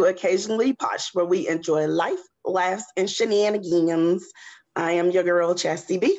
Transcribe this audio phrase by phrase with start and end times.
[0.00, 4.26] To Occasionally Posh, where we enjoy life, laughs, and shenanigans.
[4.74, 6.18] I am your girl, Chastity B.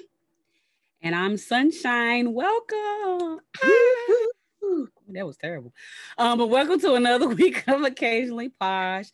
[1.02, 2.32] And I'm Sunshine.
[2.32, 3.40] Welcome.
[5.08, 5.74] that was terrible.
[6.20, 9.08] Um, but welcome to another week of Occasionally Posh.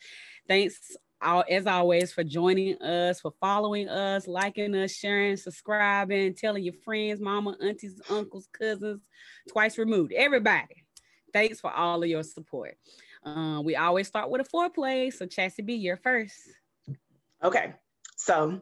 [0.50, 6.74] Thanks as always for joining us, for following us, liking us, sharing, subscribing, telling your
[6.74, 9.00] friends, mama, aunties, uncles, cousins,
[9.48, 10.84] twice removed, everybody.
[11.32, 12.78] Thanks for all of your support.
[13.28, 15.12] Um, we always start with a foreplay.
[15.12, 16.36] So Chassie B, you're first.
[17.44, 17.74] Okay.
[18.16, 18.62] So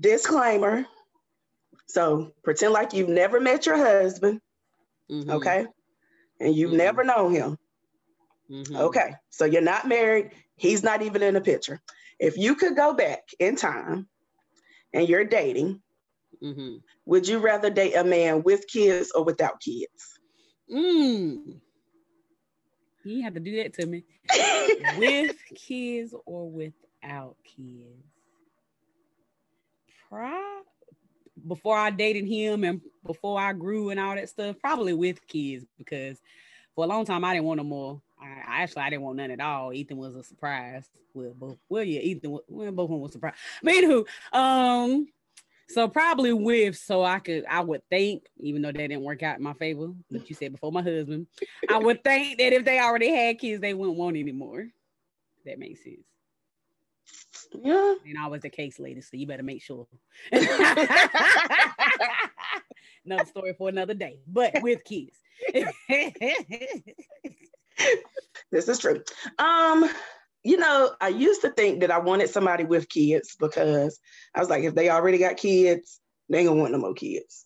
[0.00, 0.86] disclaimer.
[1.86, 4.40] So pretend like you've never met your husband.
[5.10, 5.30] Mm-hmm.
[5.30, 5.66] Okay.
[6.40, 6.78] And you've mm-hmm.
[6.78, 7.58] never known him.
[8.50, 8.76] Mm-hmm.
[8.76, 9.14] Okay.
[9.30, 10.30] So you're not married.
[10.56, 11.80] He's not even in the picture.
[12.18, 14.08] If you could go back in time
[14.94, 15.82] and you're dating,
[16.42, 16.76] mm-hmm.
[17.04, 20.18] would you rather date a man with kids or without kids?
[20.72, 21.60] Mm.
[23.06, 24.04] You have to do that to me.
[24.98, 28.02] with kids or without kids?
[30.08, 30.62] Pro-
[31.46, 35.64] before I dated him and before I grew and all that stuff, probably with kids
[35.78, 36.20] because
[36.74, 38.00] for a long time I didn't want no more.
[38.20, 39.72] I, actually I didn't want none at all.
[39.72, 40.88] Ethan was a surprise.
[41.14, 43.36] Well, both, well, yeah, Ethan, well, both of them was surprised.
[43.62, 45.06] But anywho, um,
[45.68, 49.38] so probably with so I could I would think, even though that didn't work out
[49.38, 51.26] in my favor, but you said before my husband,
[51.68, 54.68] I would think that if they already had kids, they wouldn't want anymore.
[55.44, 55.98] That makes sense.
[57.52, 57.94] Yeah.
[58.06, 59.86] And I was the case lady, so you better make sure.
[63.04, 65.16] another story for another day, but with kids.
[68.50, 69.02] this is true.
[69.38, 69.88] Um,
[70.46, 73.98] you know, I used to think that I wanted somebody with kids because
[74.32, 77.44] I was like, if they already got kids, they ain't gonna want no more kids.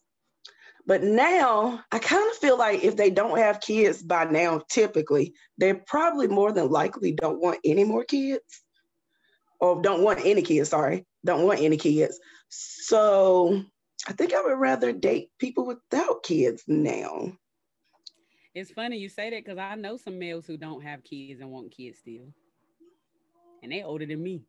[0.86, 5.32] But now I kind of feel like if they don't have kids by now, typically,
[5.56, 8.42] they probably more than likely don't want any more kids
[9.60, 12.20] or don't want any kids, sorry, don't want any kids.
[12.50, 13.62] So
[14.08, 17.32] I think I would rather date people without kids now.
[18.54, 21.50] It's funny you say that because I know some males who don't have kids and
[21.50, 22.34] want kids still
[23.62, 24.42] and they older than me.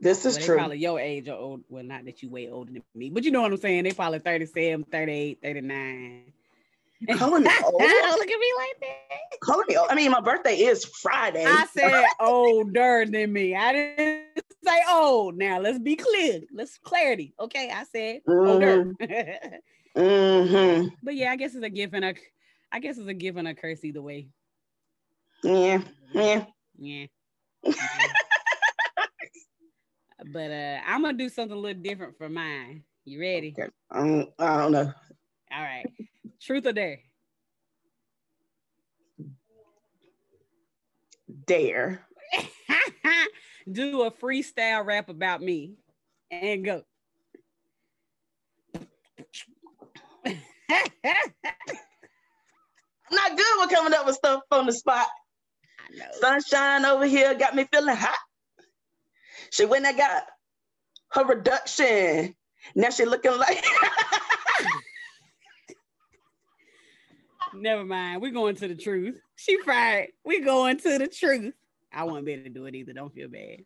[0.00, 0.56] This is well, true.
[0.56, 1.64] Probably your age or old.
[1.68, 3.84] Well, not that you way older than me, but you know what I'm saying.
[3.84, 6.32] They probably 37, 38, 39.
[7.16, 7.80] calling me old?
[7.80, 9.40] Don't Look at me like that.
[9.40, 9.88] Calling me old.
[9.90, 11.44] I mean, my birthday is Friday.
[11.46, 13.54] I said older than me.
[13.54, 15.38] I didn't say old.
[15.38, 16.40] Now let's be clear.
[16.52, 17.34] Let's clarity.
[17.40, 18.48] Okay, I said mm-hmm.
[18.48, 18.92] older.
[19.96, 20.88] mm-hmm.
[21.02, 22.14] But yeah, I guess it's a gift and a.
[22.70, 24.28] I guess it's a gift and a curse either way.
[25.42, 25.80] Yeah.
[26.12, 26.44] Yeah.
[26.78, 27.06] Yeah.
[30.26, 32.82] but uh, I'm gonna do something a little different for mine.
[33.04, 33.54] You ready?
[33.58, 33.70] Okay.
[33.90, 34.92] Um, I don't know.
[35.52, 35.86] All right.
[36.40, 36.98] Truth or dare?
[41.46, 42.04] Dare.
[43.70, 45.74] do a freestyle rap about me
[46.30, 46.82] and go.
[48.74, 48.82] I'm
[53.12, 55.06] not good with coming up with stuff on the spot.
[56.20, 58.18] Sunshine over here got me feeling hot.
[59.56, 60.24] She went and got
[61.12, 62.34] her reduction.
[62.74, 63.64] Now she looking like.
[67.54, 68.20] Never mind.
[68.20, 69.14] We're going to the truth.
[69.36, 70.08] She fired.
[70.26, 71.54] We're going to the truth.
[71.90, 72.92] I won't be able to do it either.
[72.92, 73.60] Don't feel bad.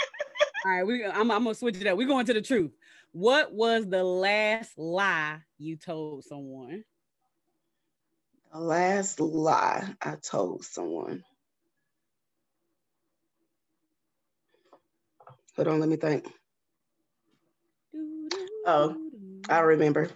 [0.64, 1.98] All right, we, I'm, I'm gonna switch it up.
[1.98, 2.70] We're going to the truth.
[3.12, 6.82] What was the last lie you told someone?
[8.54, 11.22] The last lie I told someone.
[15.56, 16.30] Hold on, let me think.
[18.66, 18.96] Oh,
[19.48, 20.10] I remember.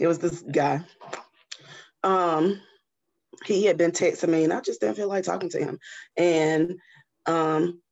[0.00, 0.80] It was this guy.
[2.02, 2.60] Um,
[3.44, 5.78] he had been texting me, and I just didn't feel like talking to him.
[6.16, 6.78] And
[7.26, 7.82] um,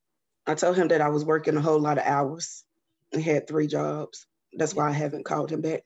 [0.47, 2.65] I told him that I was working a whole lot of hours
[3.13, 4.27] and had three jobs.
[4.55, 5.83] That's why I haven't called him back.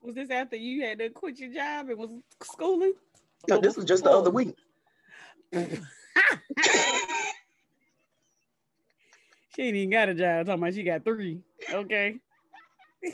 [0.00, 2.10] Was this after you had to quit your job and was
[2.42, 2.94] schooling?
[3.48, 4.54] No, this was just the other week.
[9.58, 10.46] She ain't even got a job.
[10.46, 11.40] Talking about she got three.
[11.72, 12.20] Okay.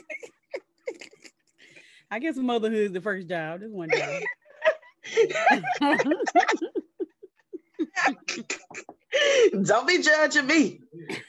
[2.11, 3.61] I guess motherhood is the first job.
[3.61, 4.21] This one job.
[9.63, 10.81] Don't be judging me.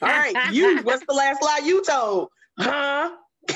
[0.03, 0.83] All right, you.
[0.83, 2.29] What's the last lie you told?
[2.59, 3.09] Huh?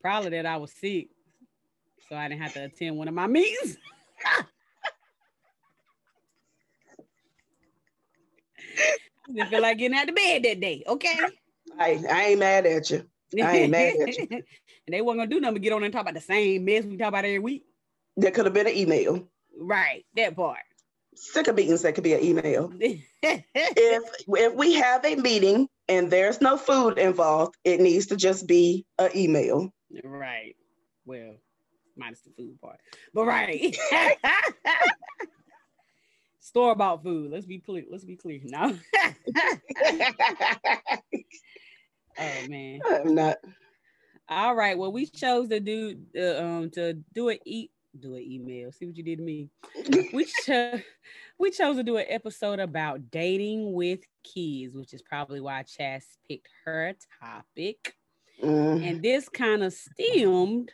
[0.00, 1.06] Probably that I was sick,
[2.08, 3.78] so I didn't have to attend one of my meetings.
[9.34, 10.82] Didn't feel like getting out of bed that day.
[10.86, 11.18] Okay.
[11.78, 13.04] I, I ain't mad at you.
[13.42, 14.26] I ain't mad at you.
[14.30, 14.42] and
[14.88, 16.96] they weren't gonna do nothing but get on and talk about the same mess we
[16.96, 17.64] talk about every week.
[18.16, 19.26] That could have been an email.
[19.58, 20.58] Right, that part.
[21.16, 22.72] Sick of meetings that could be an email.
[22.80, 28.46] if if we have a meeting and there's no food involved, it needs to just
[28.46, 29.72] be an email.
[30.02, 30.56] Right.
[31.06, 31.36] Well,
[31.96, 32.78] minus the food part.
[33.12, 33.76] But right.
[36.44, 37.30] Store bought food.
[37.30, 37.84] Let's be clear.
[37.90, 38.70] Let's be clear now.
[42.18, 42.80] oh man.
[42.86, 43.38] I'm not.
[44.28, 44.76] All right.
[44.76, 48.70] Well, we chose to do uh, um to do it eat do an email.
[48.72, 49.48] See what you did to me.
[50.12, 50.82] we chose
[51.38, 56.04] we chose to do an episode about dating with kids, which is probably why Chas
[56.28, 57.96] picked her topic.
[58.42, 58.86] Mm.
[58.86, 60.72] And this kind of stemmed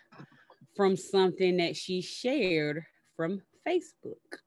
[0.74, 2.82] from something that she shared
[3.16, 4.40] from Facebook.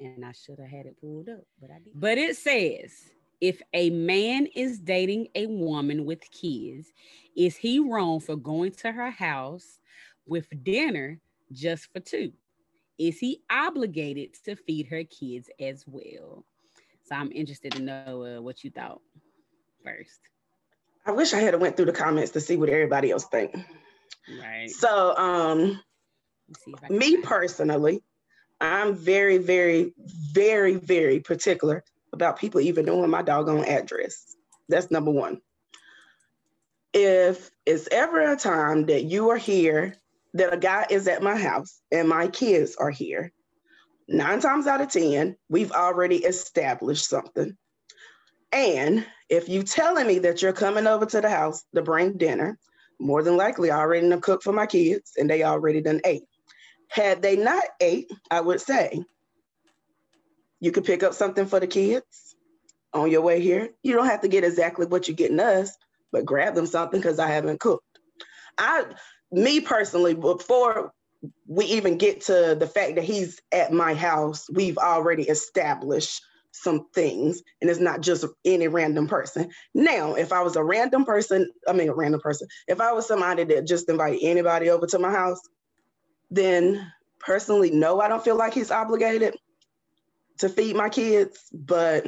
[0.00, 2.00] And I should have had it pulled up, but I didn't.
[2.00, 3.10] But it says
[3.40, 6.92] if a man is dating a woman with kids,
[7.36, 9.78] is he wrong for going to her house
[10.26, 11.20] with dinner
[11.52, 12.32] just for two?
[12.98, 16.44] Is he obligated to feed her kids as well?
[17.04, 19.00] So I'm interested to know uh, what you thought
[19.84, 20.20] first.
[21.06, 23.56] I wish I had went through the comments to see what everybody else think.
[24.28, 24.68] Right.
[24.68, 25.80] So, um,
[26.90, 28.02] me personally,
[28.60, 29.92] I'm very, very,
[30.32, 34.36] very, very particular about people even knowing my doggone address.
[34.68, 35.40] That's number one.
[36.92, 39.94] If it's ever a time that you are here,
[40.34, 43.32] that a guy is at my house and my kids are here,
[44.08, 47.56] nine times out of 10, we've already established something.
[48.52, 52.58] And if you telling me that you're coming over to the house to bring dinner,
[52.98, 56.24] more than likely I already done cooked for my kids and they already done ate.
[56.88, 59.02] Had they not ate, I would say,
[60.60, 62.34] you could pick up something for the kids
[62.92, 63.70] on your way here.
[63.82, 65.76] You don't have to get exactly what you're getting us,
[66.12, 67.84] but grab them something because I haven't cooked.
[68.56, 68.86] I,
[69.30, 70.92] me personally, before
[71.46, 76.86] we even get to the fact that he's at my house, we've already established some
[76.94, 79.50] things and it's not just any random person.
[79.74, 83.06] Now, if I was a random person, I mean a random person, if I was
[83.06, 85.40] somebody that just invited anybody over to my house,
[86.30, 89.36] then personally, no, I don't feel like he's obligated
[90.38, 92.06] to feed my kids, but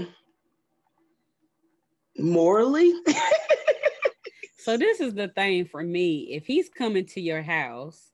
[2.16, 2.92] morally.
[4.58, 6.28] so, this is the thing for me.
[6.32, 8.10] If he's coming to your house,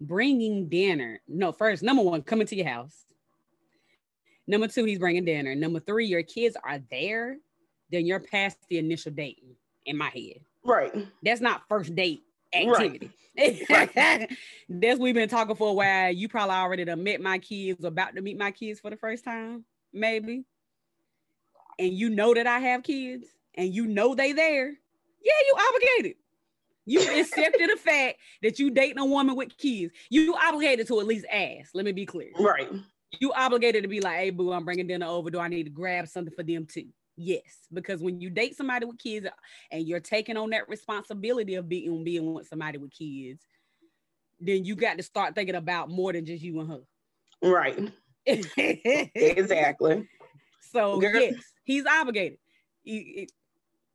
[0.00, 3.04] bringing dinner, no, first, number one, coming to your house.
[4.46, 5.54] Number two, he's bringing dinner.
[5.54, 7.38] Number three, your kids are there,
[7.90, 9.42] then you're past the initial date
[9.86, 10.40] in my head.
[10.62, 10.92] Right.
[11.22, 12.24] That's not first date
[12.54, 13.10] activity.
[13.68, 14.30] Right.
[14.68, 16.12] That's we've been talking for a while.
[16.12, 19.24] You probably already done met my kids, about to meet my kids for the first
[19.24, 20.44] time, maybe.
[21.78, 24.68] And you know that I have kids, and you know they there.
[24.68, 26.16] Yeah, you obligated.
[26.86, 29.92] You accepted the fact that you dating a woman with kids.
[30.10, 31.70] You obligated to at least ask.
[31.74, 32.30] Let me be clear.
[32.38, 32.70] Right.
[33.20, 35.30] You obligated to be like, "Hey, boo, I'm bringing dinner over.
[35.30, 38.86] Do I need to grab something for them too?" Yes, because when you date somebody
[38.86, 39.26] with kids
[39.70, 43.40] and you're taking on that responsibility of being being with somebody with kids,
[44.40, 46.80] then you got to start thinking about more than just you and her.
[47.42, 47.92] Right.
[48.26, 50.08] exactly.
[50.72, 51.20] So Girl.
[51.20, 52.38] yes, he's obligated.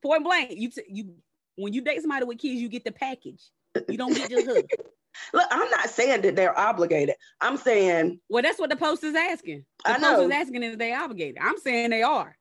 [0.02, 1.16] point blank, you t- you
[1.56, 3.44] when you date somebody with kids, you get the package.
[3.90, 4.56] You don't get just her.
[5.34, 7.16] Look, I'm not saying that they're obligated.
[7.42, 9.66] I'm saying well, that's what the post is asking.
[9.84, 10.16] The I know.
[10.16, 11.40] post is asking if they obligated.
[11.42, 12.38] I'm saying they are.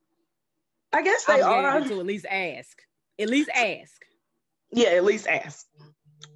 [0.92, 1.80] I guess they are.
[1.80, 2.78] To at least ask.
[3.18, 4.02] At least ask.
[4.71, 5.66] Yeah, at least ask.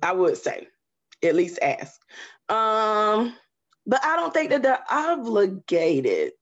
[0.02, 0.68] I would say,
[1.23, 2.00] at least ask.
[2.49, 3.35] Um,
[3.87, 6.32] but I don't think that they're obligated.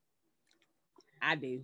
[1.22, 1.62] I do.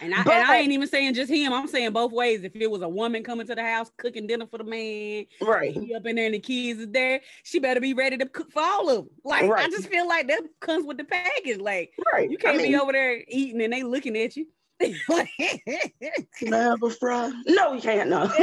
[0.00, 1.52] And I, but, and I ain't even saying just him.
[1.52, 2.42] I'm saying both ways.
[2.44, 5.72] If it was a woman coming to the house cooking dinner for the man, right?
[5.72, 7.20] He up in there and the kids is there.
[7.44, 9.08] She better be ready to cook for all of them.
[9.24, 9.66] Like right.
[9.66, 11.58] I just feel like that comes with the package.
[11.58, 12.30] Like right.
[12.30, 14.46] you can't I mean, be over there eating and they looking at you.
[14.80, 17.32] Can I have a fry?
[17.46, 18.10] No, you can't.
[18.10, 18.30] No.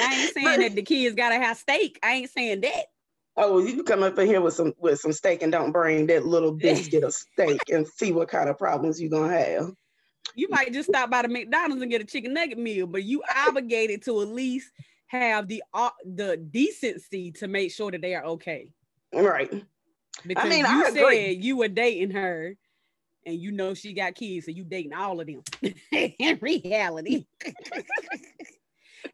[0.00, 1.98] I ain't saying that the kids gotta have steak.
[2.02, 2.86] I ain't saying that.
[3.36, 6.26] Oh, you come up in here with some with some steak and don't bring that
[6.26, 9.72] little biscuit of steak and see what kind of problems you're gonna have.
[10.34, 13.22] You might just stop by the McDonald's and get a chicken nugget meal, but you
[13.46, 14.70] obligated to at least
[15.06, 18.70] have the uh, the decency to make sure that they are okay.
[19.12, 19.50] Right.
[20.26, 22.56] Because I mean, you I said you were dating her
[23.26, 25.42] and you know she got kids, so you dating all of them
[25.92, 27.26] in reality.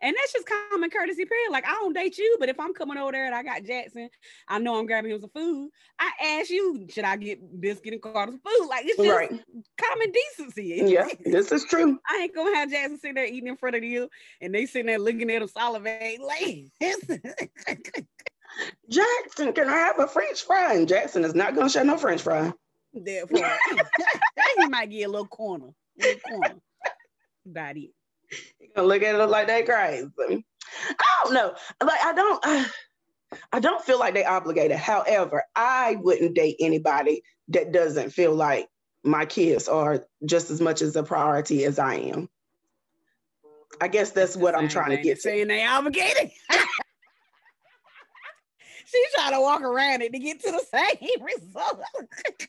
[0.03, 1.51] And that's just common courtesy, period.
[1.51, 4.09] Like I don't date you, but if I'm coming over there and I got Jackson,
[4.49, 5.71] I know I'm grabbing him some food.
[5.99, 8.67] I ask you, should I get biscuit and Carter food?
[8.69, 9.31] Like it's just right.
[9.81, 10.83] common decency.
[10.91, 11.99] Yeah, this is true.
[12.09, 14.09] I ain't gonna have Jackson sitting there eating in front of you
[14.41, 16.67] and they sitting there looking at him salivating like
[18.91, 20.75] Jackson, can I have a French fry?
[20.75, 22.53] And Jackson is not gonna share no French fry.
[22.93, 23.57] Therefore,
[24.59, 25.69] he might get a little corner.
[26.01, 26.55] A little corner.
[27.47, 27.91] About it.
[28.61, 30.09] You gonna look at it like they crazy.
[30.19, 31.55] I don't know.
[31.83, 32.47] Like I don't.
[32.47, 32.65] Uh,
[33.53, 34.77] I don't feel like they obligated.
[34.77, 38.69] However, I wouldn't date anybody that doesn't feel like
[39.05, 42.29] my kids are just as much as a priority as I am.
[43.81, 45.21] I guess that's what I'm trying to get.
[45.21, 46.31] Saying they obligated.
[48.91, 51.81] She's trying to walk around it to get to the same result.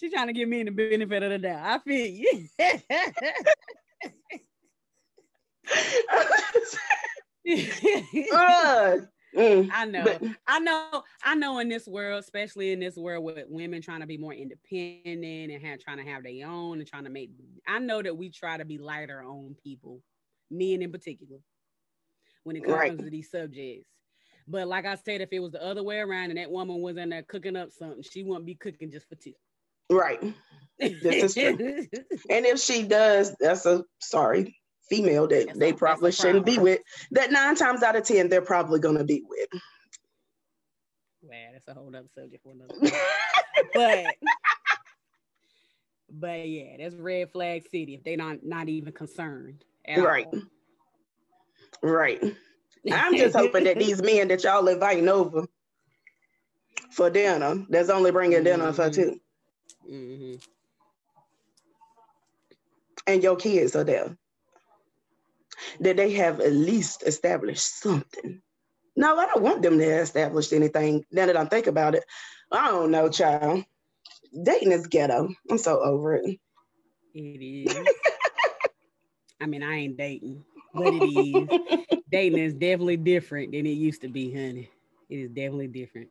[0.00, 1.64] She's trying to give me the benefit of the doubt.
[1.64, 2.48] I feel you.
[8.34, 8.96] Uh,
[9.34, 11.58] Mm, I know, but, I know, I know.
[11.58, 15.62] In this world, especially in this world with women trying to be more independent and
[15.64, 17.30] have, trying to have their own and trying to make,
[17.66, 20.02] I know that we try to be lighter on people,
[20.50, 21.38] men in particular,
[22.44, 22.98] when it comes right.
[22.98, 23.88] to these subjects.
[24.46, 26.98] But like I said, if it was the other way around and that woman was
[26.98, 29.34] in there cooking up something, she wouldn't be cooking just for two.
[29.88, 30.20] Right.
[30.78, 31.56] This is true.
[32.28, 34.56] and if she does, that's a sorry
[34.88, 36.80] female that that's they probably shouldn't be with.
[37.12, 39.48] That nine times out of ten, they're probably gonna be with.
[41.28, 42.74] Man, that's a whole other subject for another.
[43.74, 44.14] but
[46.10, 49.64] but yeah, that's red flag city if they not not even concerned.
[49.96, 50.26] Right.
[50.32, 50.40] All.
[51.82, 52.22] Right.
[52.90, 55.46] I'm just hoping that these men that y'all inviting over
[56.90, 58.44] for dinner, that's only bringing mm-hmm.
[58.44, 59.20] dinner for 2
[59.90, 60.34] mm-hmm.
[63.06, 64.16] And your kids are there.
[65.80, 68.40] That they have at least established something.
[68.96, 71.04] No, I don't want them to establish anything.
[71.10, 72.04] Now that I think about it,
[72.50, 73.64] I don't know, child.
[74.42, 75.28] Dating is ghetto.
[75.50, 76.38] I'm so over it.
[77.14, 77.88] It is.
[79.40, 81.48] I mean, I ain't dating, but it is.
[82.10, 84.70] dating is definitely different than it used to be, honey.
[85.08, 86.08] It is definitely different.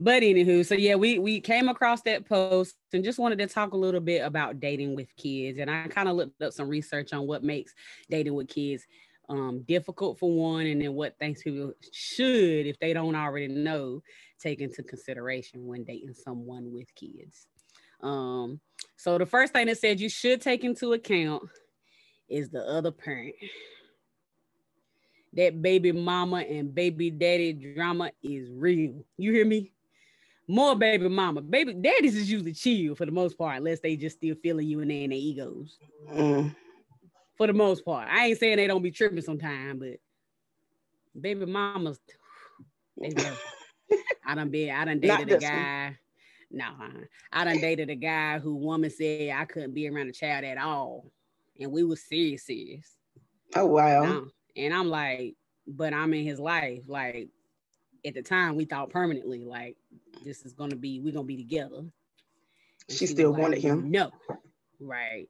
[0.00, 3.72] But anywho, so yeah, we we came across that post and just wanted to talk
[3.72, 5.58] a little bit about dating with kids.
[5.58, 7.72] And I kind of looked up some research on what makes
[8.10, 8.84] dating with kids
[9.28, 14.02] um, difficult for one, and then what things people should, if they don't already know,
[14.40, 17.46] take into consideration when dating someone with kids.
[18.02, 18.60] Um,
[18.96, 21.44] so the first thing that said you should take into account
[22.28, 23.34] is the other parent
[25.34, 29.04] that baby mama and baby daddy drama is real.
[29.16, 29.72] You hear me?
[30.46, 31.40] More baby mama.
[31.40, 34.80] Baby daddies is usually chill for the most part, unless they just still feeling you
[34.80, 35.78] and they in their egos.
[36.12, 36.54] Mm.
[37.36, 38.08] For the most part.
[38.10, 39.98] I ain't saying they don't be tripping sometime, but
[41.18, 41.98] baby mamas,
[43.00, 43.12] they
[44.26, 45.98] I done been, I done dated a guy.
[46.50, 46.66] No,
[47.32, 50.58] I done dated a guy who woman said I couldn't be around a child at
[50.58, 51.10] all.
[51.58, 52.96] And we was serious, serious.
[53.56, 55.36] Oh wow and I'm like,
[55.66, 56.84] but I'm in his life.
[56.88, 57.28] Like
[58.06, 59.76] at the time, we thought permanently, like
[60.24, 61.78] this is gonna be, we're gonna be together.
[61.78, 61.92] And
[62.98, 63.90] she, still wanted him.
[63.90, 64.10] No,
[64.80, 65.28] right,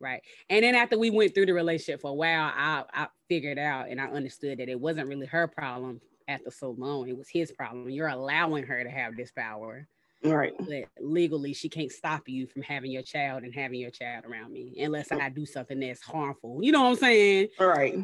[0.00, 0.22] right.
[0.50, 3.88] And then after we went through the relationship for a while, I I figured out
[3.88, 7.08] and I understood that it wasn't really her problem after so long.
[7.08, 7.88] It was his problem.
[7.90, 9.86] You're allowing her to have this power.
[10.22, 10.54] Right.
[10.58, 14.52] But legally, she can't stop you from having your child and having your child around
[14.52, 16.60] me unless I do something that's harmful.
[16.62, 17.48] You know what I'm saying?
[17.60, 17.98] All right.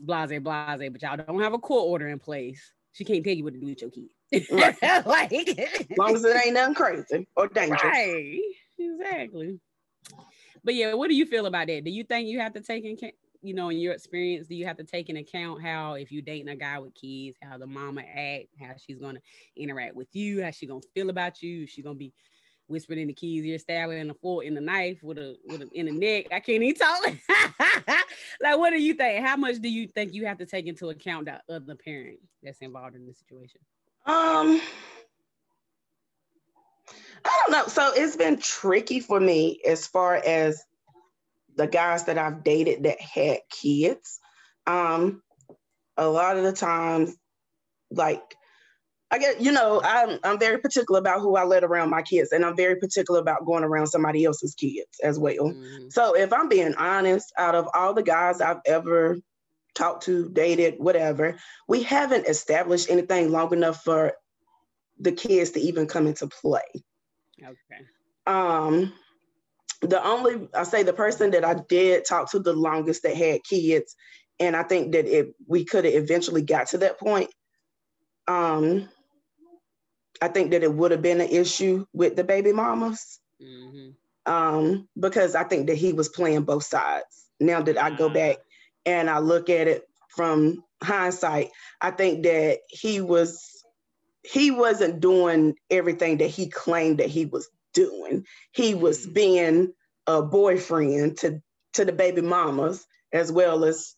[0.00, 2.72] Blase, blase, but y'all don't have a court order in place.
[2.92, 4.08] She can't tell you what to do with your kid.
[4.50, 4.76] Right.
[5.06, 7.82] like, as long as it ain't nothing crazy or dangerous.
[7.82, 8.40] Right.
[8.78, 9.60] Exactly.
[10.64, 11.84] But yeah, what do you feel about that?
[11.84, 12.96] Do you think you have to take in
[13.40, 16.22] you know, in your experience, do you have to take in account how if you're
[16.22, 19.20] dating a guy with kids, how the mama act, how she's gonna
[19.56, 22.12] interact with you, how she gonna feel about you, she gonna be
[22.68, 25.62] whispering in the keys, you're stabbing in the foot in the knife with a with
[25.62, 26.26] a in the neck.
[26.32, 27.02] I can't even talk.
[28.40, 29.24] like, what do you think?
[29.24, 32.60] How much do you think you have to take into account that other parent that's
[32.60, 33.60] involved in the situation?
[34.06, 34.60] Um,
[37.24, 37.66] I don't know.
[37.66, 40.62] So it's been tricky for me as far as
[41.56, 44.20] the guys that I've dated that had kids,
[44.66, 45.22] um,
[45.96, 47.14] a lot of the times,
[47.90, 48.37] like
[49.10, 52.32] I get, you know, I'm I'm very particular about who I let around my kids,
[52.32, 55.34] and I'm very particular about going around somebody else's kids as well.
[55.34, 55.88] Mm-hmm.
[55.88, 59.16] So if I'm being honest, out of all the guys I've ever
[59.74, 61.36] talked to, dated, whatever,
[61.68, 64.12] we haven't established anything long enough for
[64.98, 66.60] the kids to even come into play.
[67.42, 67.84] Okay.
[68.26, 68.92] Um,
[69.80, 73.42] the only I say the person that I did talk to the longest that had
[73.44, 73.96] kids,
[74.38, 77.30] and I think that if we could have eventually got to that point,
[78.26, 78.88] um,
[80.20, 83.20] I think that it would have been an issue with the baby mamas.
[83.42, 83.90] Mm-hmm.
[84.30, 87.26] Um, because I think that he was playing both sides.
[87.40, 88.38] Now that I go back
[88.84, 93.64] and I look at it from hindsight, I think that he was
[94.24, 98.24] he wasn't doing everything that he claimed that he was doing.
[98.52, 99.14] He was mm.
[99.14, 99.72] being
[100.06, 101.40] a boyfriend to
[101.74, 103.94] to the baby mamas as well as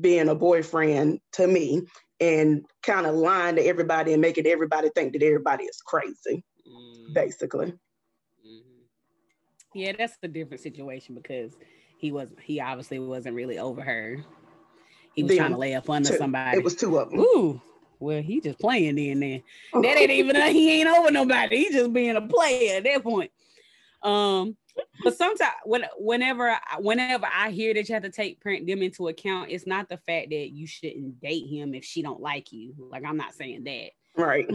[0.00, 1.82] being a boyfriend to me
[2.20, 7.14] and kind of lying to everybody and making everybody think that everybody is crazy, mm.
[7.14, 7.66] basically.
[8.46, 8.82] Mm-hmm.
[9.74, 11.52] Yeah, that's a different situation because
[11.98, 14.24] he was he obviously wasn't really over her.
[15.14, 16.58] He was then, trying to lay up under two, somebody.
[16.58, 17.20] It was two of them.
[17.20, 17.60] Ooh,
[17.98, 19.20] well, he just playing then.
[19.20, 19.42] Then
[19.72, 21.64] that ain't even a, he ain't over nobody.
[21.64, 23.30] He just being a player at that point.
[24.02, 24.56] Um,
[25.02, 29.08] but sometimes when whenever whenever I hear that you have to take print them into
[29.08, 32.74] account, it's not the fact that you shouldn't date him if she don't like you.
[32.78, 33.90] Like I'm not saying that.
[34.16, 34.50] Right.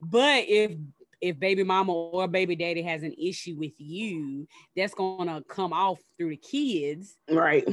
[0.00, 0.72] But if
[1.20, 6.00] if baby mama or baby daddy has an issue with you, that's gonna come off
[6.16, 7.16] through the kids.
[7.30, 7.68] Right.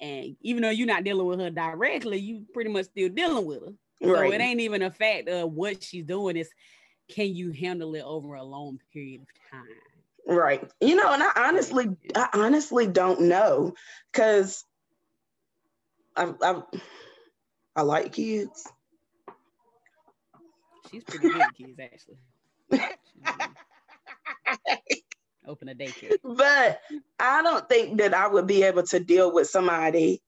[0.00, 3.60] And even though you're not dealing with her directly, you pretty much still dealing with
[3.60, 3.72] her.
[4.02, 4.32] So right.
[4.32, 6.48] it ain't even a fact of what she's doing, is
[7.10, 9.66] can you handle it over a long period of time?
[10.30, 10.70] Right.
[10.80, 13.74] You know, and I honestly, I honestly don't know
[14.12, 14.64] because
[16.16, 16.62] I, I,
[17.74, 18.70] I like kids.
[20.88, 22.18] She's pretty good at kids, actually.
[25.48, 26.16] Open a daycare.
[26.22, 26.80] But
[27.18, 30.22] I don't think that I would be able to deal with somebody.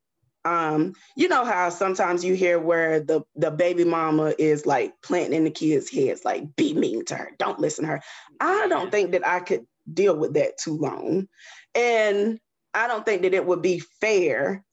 [0.44, 5.36] Um, you know how sometimes you hear where the the baby mama is like planting
[5.36, 8.02] in the kids' heads, like be mean to her, don't listen to her.
[8.40, 11.28] I don't think that I could deal with that too long.
[11.74, 12.38] And
[12.74, 14.64] I don't think that it would be fair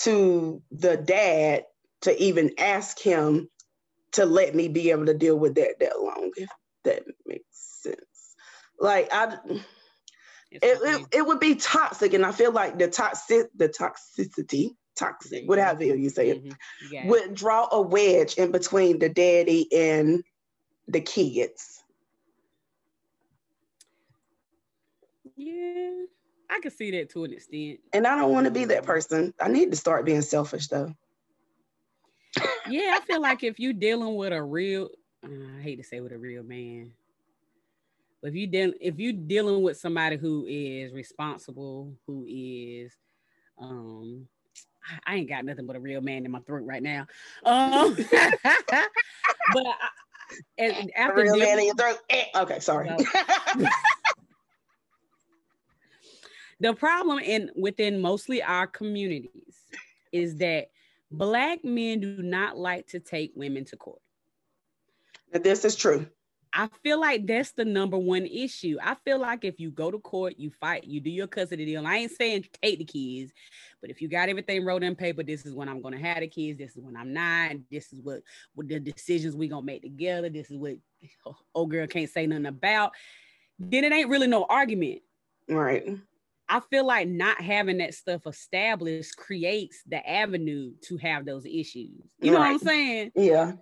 [0.00, 1.64] to the dad
[2.02, 3.48] to even ask him
[4.12, 6.48] to let me be able to deal with that that long, if
[6.84, 7.44] that makes
[7.82, 8.34] sense.
[8.78, 9.36] Like I
[10.50, 15.48] it, it, it, would be toxic, and I feel like the toxic the toxicity, toxic,
[15.48, 17.08] whatever you say it, mm-hmm.
[17.08, 20.24] would draw a wedge in between the daddy and
[20.88, 21.79] the kids.
[25.40, 26.02] Yeah,
[26.50, 27.80] I can see that to an extent.
[27.94, 29.32] And I don't want to be that person.
[29.40, 30.94] I need to start being selfish though.
[32.68, 34.90] yeah, I feel like if you're dealing with a real,
[35.24, 36.92] uh, I hate to say with a real man,
[38.20, 42.94] but if you deal if you're dealing with somebody who is responsible, who is,
[43.58, 44.26] um,
[45.06, 47.06] I ain't got nothing but a real man in my throat right now.
[47.46, 47.96] Um,
[49.54, 49.66] but
[50.58, 51.98] I, after a real dealing, man in your throat.
[52.10, 52.90] Eh, okay, sorry.
[56.60, 59.56] the problem in within mostly our communities
[60.12, 60.68] is that
[61.10, 64.00] black men do not like to take women to court.
[65.32, 66.06] This is true.
[66.52, 68.76] I feel like that's the number one issue.
[68.82, 71.86] I feel like if you go to court, you fight, you do your custody deal.
[71.86, 73.32] I ain't saying take the kids,
[73.80, 76.26] but if you got everything wrote in paper, this is when I'm gonna have the
[76.26, 78.22] kids, this is when I'm not, this is what,
[78.54, 80.74] what the decisions we gonna make together, this is what
[81.54, 82.92] old girl can't say nothing about,
[83.58, 85.02] then it ain't really no argument.
[85.48, 85.98] Right.
[86.50, 92.02] I feel like not having that stuff established creates the avenue to have those issues.
[92.20, 92.52] You know right.
[92.52, 93.12] what I'm saying?
[93.14, 93.52] Yeah.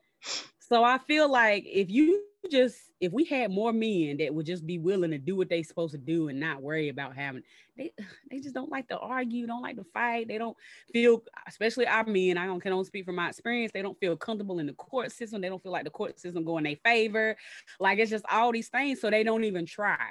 [0.60, 4.66] So I feel like if you just if we had more men that would just
[4.66, 7.42] be willing to do what they're supposed to do and not worry about having
[7.76, 7.92] they
[8.30, 10.26] they just don't like to argue, don't like to fight.
[10.26, 10.56] They don't
[10.90, 12.38] feel, especially our men.
[12.38, 13.70] I don't can only speak from my experience.
[13.74, 15.42] They don't feel comfortable in the court system.
[15.42, 17.36] They don't feel like the court system go in their favor.
[17.80, 20.06] Like it's just all these things, so they don't even try.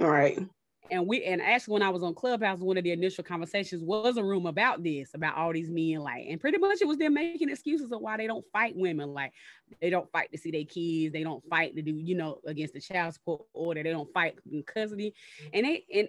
[0.00, 0.38] All right
[0.92, 4.16] and we and actually when I was on Clubhouse, one of the initial conversations was
[4.18, 7.14] a room about this, about all these men, like, and pretty much it was them
[7.14, 9.32] making excuses of why they don't fight women, like
[9.80, 12.74] they don't fight to see their kids, they don't fight to do, you know, against
[12.74, 15.14] the child support order, they don't fight in custody,
[15.52, 16.08] and they and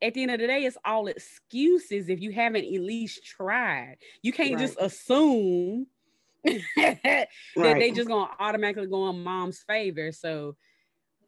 [0.00, 3.98] at the end of the day, it's all excuses if you haven't at least tried.
[4.22, 4.60] You can't right.
[4.60, 5.86] just assume
[6.44, 7.78] that right.
[7.78, 10.10] they just gonna automatically go in mom's favor.
[10.10, 10.56] So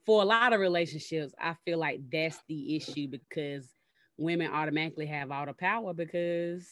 [0.06, 3.68] for a lot of relationships, I feel like that's the issue because
[4.16, 6.68] women automatically have all the power because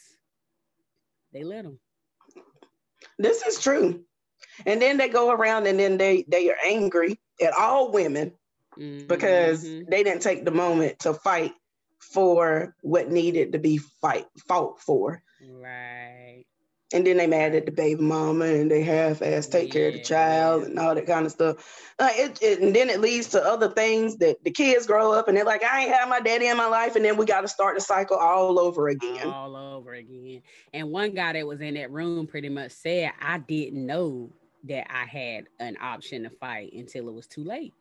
[1.32, 1.78] they let them.
[3.18, 4.04] This is true.
[4.66, 8.32] And then they go around and then they they are angry at all women
[8.78, 9.06] mm-hmm.
[9.06, 11.52] because they didn't take the moment to fight
[12.00, 15.22] for what needed to be fight fought for.
[15.48, 16.21] Right
[16.94, 19.72] and then they mad at the baby mama and they half-ass take yeah.
[19.72, 21.92] care of the child and all that kind of stuff.
[22.00, 25.36] It, it, and then it leads to other things that the kids grow up and
[25.36, 27.48] they're like, I ain't had my daddy in my life, and then we got to
[27.48, 29.28] start the cycle all over again.
[29.28, 30.42] All over again.
[30.72, 34.32] And one guy that was in that room pretty much said, I didn't know
[34.64, 37.74] that I had an option to fight until it was too late.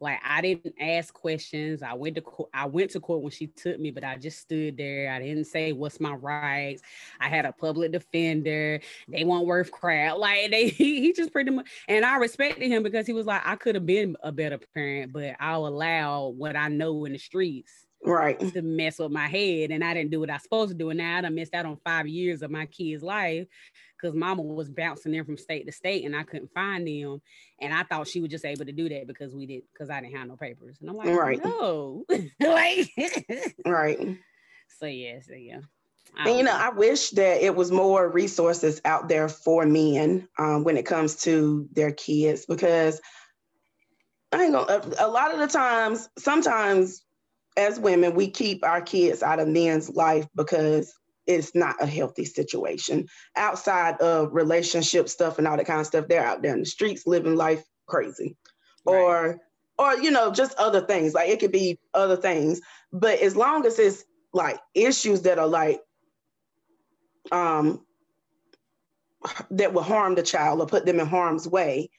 [0.00, 1.82] Like I didn't ask questions.
[1.82, 2.50] I went to court.
[2.52, 5.10] I went to court when she took me, but I just stood there.
[5.10, 6.82] I didn't say what's my rights.
[7.20, 8.80] I had a public defender.
[9.08, 10.18] They weren't worth crap.
[10.18, 11.66] Like they, he, he just pretty much.
[11.88, 15.12] And I respected him because he was like, I could have been a better parent,
[15.12, 19.70] but I'll allow what I know in the streets right to mess with my head
[19.70, 20.90] and I didn't do what I was supposed to do.
[20.90, 23.46] And now I done missed out on five years of my kid's life
[24.00, 27.20] because mama was bouncing in from state to state and I couldn't find them.
[27.60, 30.00] And I thought she was just able to do that because we did because I
[30.00, 30.76] didn't have no papers.
[30.80, 31.42] And I'm like, right.
[31.42, 32.04] no.
[32.40, 32.90] like
[33.66, 34.18] right.
[34.78, 35.60] So yeah, so yeah.
[36.18, 40.64] And you know, I wish that it was more resources out there for men um,
[40.64, 43.00] when it comes to their kids because
[44.32, 44.82] I ain't gonna.
[44.98, 47.02] A, a lot of the times, sometimes
[47.56, 50.94] as women, we keep our kids out of men's life because
[51.26, 53.06] it's not a healthy situation.
[53.36, 56.66] Outside of relationship stuff and all that kind of stuff, they're out there in the
[56.66, 58.36] streets living life crazy.
[58.84, 58.94] Right.
[58.96, 59.38] Or
[59.78, 61.14] or you know, just other things.
[61.14, 62.60] Like it could be other things.
[62.92, 65.80] But as long as it's like issues that are like
[67.32, 67.84] um
[69.50, 71.90] that will harm the child or put them in harm's way,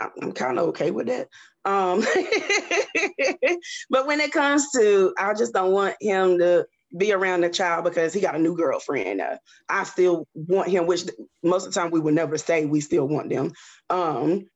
[0.00, 1.28] I'm kind of okay with that.
[1.64, 2.00] Um,
[3.90, 7.84] but when it comes to, I just don't want him to be around the child
[7.84, 9.20] because he got a new girlfriend.
[9.20, 9.36] Uh,
[9.68, 11.04] I still want him, which
[11.42, 13.52] most of the time we would never say we still want them.
[13.88, 14.46] Um,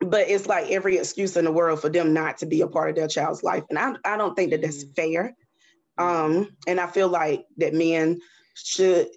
[0.00, 2.90] but it's like every excuse in the world for them not to be a part
[2.90, 3.64] of their child's life.
[3.70, 5.12] And I, I don't think that that's mm-hmm.
[5.12, 5.34] fair.
[5.98, 8.20] Um, and I feel like that men
[8.54, 9.08] should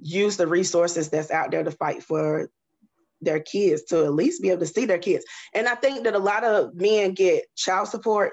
[0.00, 2.50] use the resources that's out there to fight for
[3.20, 5.24] their kids to at least be able to see their kids.
[5.54, 8.32] And I think that a lot of men get child support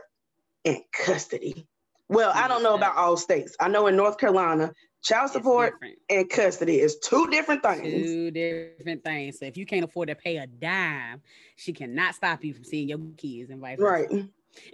[0.63, 1.67] in custody.
[2.09, 3.55] Well, I don't know about all states.
[3.59, 5.73] I know in North Carolina, child support
[6.09, 7.83] and custody is two different things.
[7.83, 9.39] Two different things.
[9.39, 11.21] So if you can't afford to pay a dime,
[11.55, 13.91] she cannot stop you from seeing your kids and vice versa.
[13.91, 14.29] Right.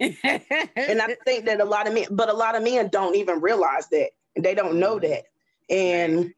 [0.76, 3.40] and I think that a lot of men, but a lot of men don't even
[3.40, 4.10] realize that.
[4.38, 5.24] They don't know that.
[5.68, 6.32] And right.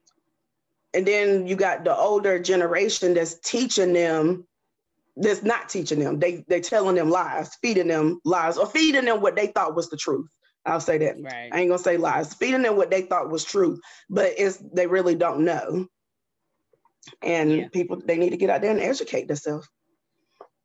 [0.95, 4.47] and then you got the older generation that's teaching them
[5.17, 6.19] that's not teaching them.
[6.19, 9.89] They they telling them lies, feeding them lies, or feeding them what they thought was
[9.91, 10.29] the truth.
[10.67, 11.17] I'll say that.
[11.21, 11.51] Right.
[11.53, 12.35] I ain't gonna say lies.
[12.35, 15.87] Feeding them what they thought was true, but it's they really don't know.
[17.23, 17.69] And yeah.
[17.69, 19.69] people they need to get out there and educate themselves.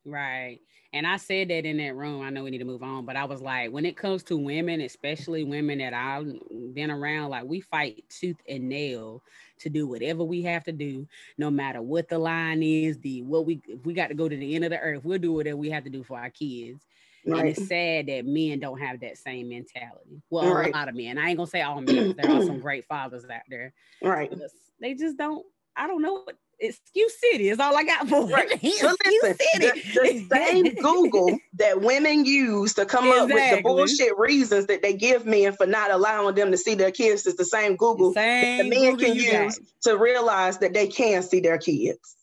[0.05, 0.59] Right.
[0.91, 2.23] And I said that in that room.
[2.23, 4.37] I know we need to move on, but I was like, when it comes to
[4.37, 6.25] women, especially women that I've
[6.73, 9.21] been around, like we fight tooth and nail
[9.59, 11.07] to do whatever we have to do,
[11.37, 14.35] no matter what the line is, the what we if we got to go to
[14.35, 16.87] the end of the earth, we'll do whatever we have to do for our kids.
[17.25, 17.39] Right.
[17.39, 20.21] And it's sad that men don't have that same mentality.
[20.29, 20.73] Well, right.
[20.73, 21.17] a lot of men.
[21.17, 22.15] I ain't gonna say all men.
[22.17, 23.73] there are some great fathers out there.
[24.01, 24.33] Right.
[24.79, 25.45] They just don't.
[25.75, 28.51] I don't know what excuse city is all I got for right.
[28.51, 29.81] excuse listen, city.
[29.93, 33.33] The, the, same Google that women use to come exactly.
[33.33, 36.75] up with the bullshit reasons that they give men for not allowing them to see
[36.75, 39.67] their kids is the same Google the, same that the men Google can use got.
[39.83, 42.15] to realize that they can see their kids.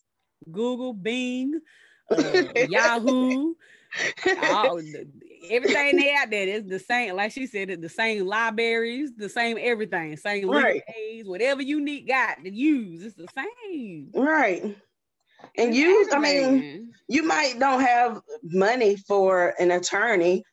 [0.51, 1.59] Google, Bing,
[2.09, 3.55] uh, Yahoo,
[4.51, 4.79] all,
[5.49, 7.15] everything they out there is the same.
[7.15, 10.81] Like she said, the same libraries, the same everything, same right.
[10.97, 14.11] Aids, whatever you need got to use, it's the same.
[14.13, 14.75] Right.
[15.55, 20.43] And you, I mean, you might don't have money for an attorney,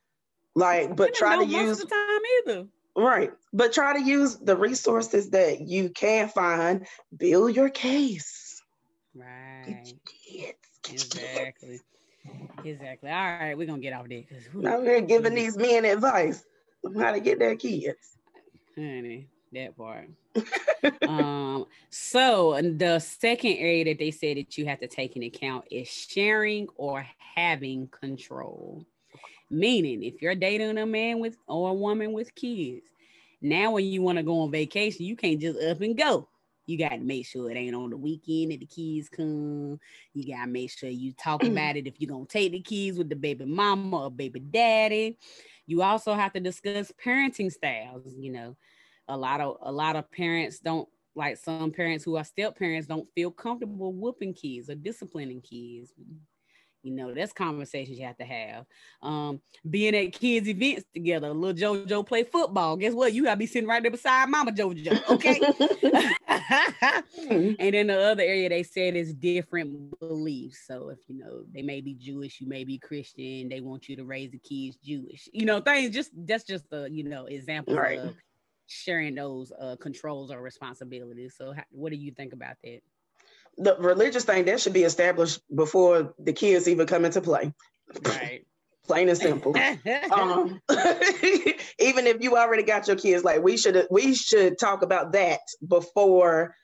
[0.54, 2.66] like, but try to use the time either.
[2.96, 3.32] Right.
[3.52, 8.62] But try to use the resources that you can find, build your case.
[9.14, 9.92] Right.
[10.90, 11.80] Exactly.
[12.64, 13.10] Exactly.
[13.10, 16.44] All right, we're gonna get off there because I'm here giving these men advice
[16.84, 18.16] on how to get their kids.
[18.74, 20.08] Honey, that part.
[21.08, 25.66] um, so the second area that they said that you have to take into account
[25.70, 28.84] is sharing or having control.
[29.50, 32.86] Meaning, if you're dating a man with or a woman with kids,
[33.42, 36.28] now when you want to go on vacation, you can't just up and go
[36.66, 39.78] you got to make sure it ain't on the weekend that the kids come.
[40.12, 41.52] You got to make sure you talk mm.
[41.52, 44.40] about it if you're going to take the kids with the baby mama or baby
[44.40, 45.18] daddy.
[45.66, 48.14] You also have to discuss parenting styles.
[48.16, 48.56] You know,
[49.08, 52.86] a lot of a lot of parents don't like some parents who are step parents
[52.86, 55.92] don't feel comfortable whooping kids or disciplining kids.
[56.84, 58.66] You know, that's conversations you have to have.
[59.02, 62.76] Um, being at kids' events together, little JoJo play football.
[62.76, 63.14] Guess what?
[63.14, 65.40] You gotta be sitting right there beside Mama JoJo, okay?
[67.30, 70.66] and then the other area they said is different beliefs.
[70.66, 73.96] So if you know they may be Jewish, you may be Christian, they want you
[73.96, 75.28] to raise the kids Jewish.
[75.32, 77.98] You know, things just that's just a you know example right.
[77.98, 78.14] of
[78.66, 81.34] sharing those uh, controls or responsibilities.
[81.36, 82.80] So, how, what do you think about that?
[83.56, 87.52] The religious thing that should be established before the kids even come into play.
[88.04, 88.46] Right.
[88.86, 89.54] plain and simple.
[90.12, 90.60] um,
[91.78, 95.40] even if you already got your kids, like we should we should talk about that
[95.66, 96.54] before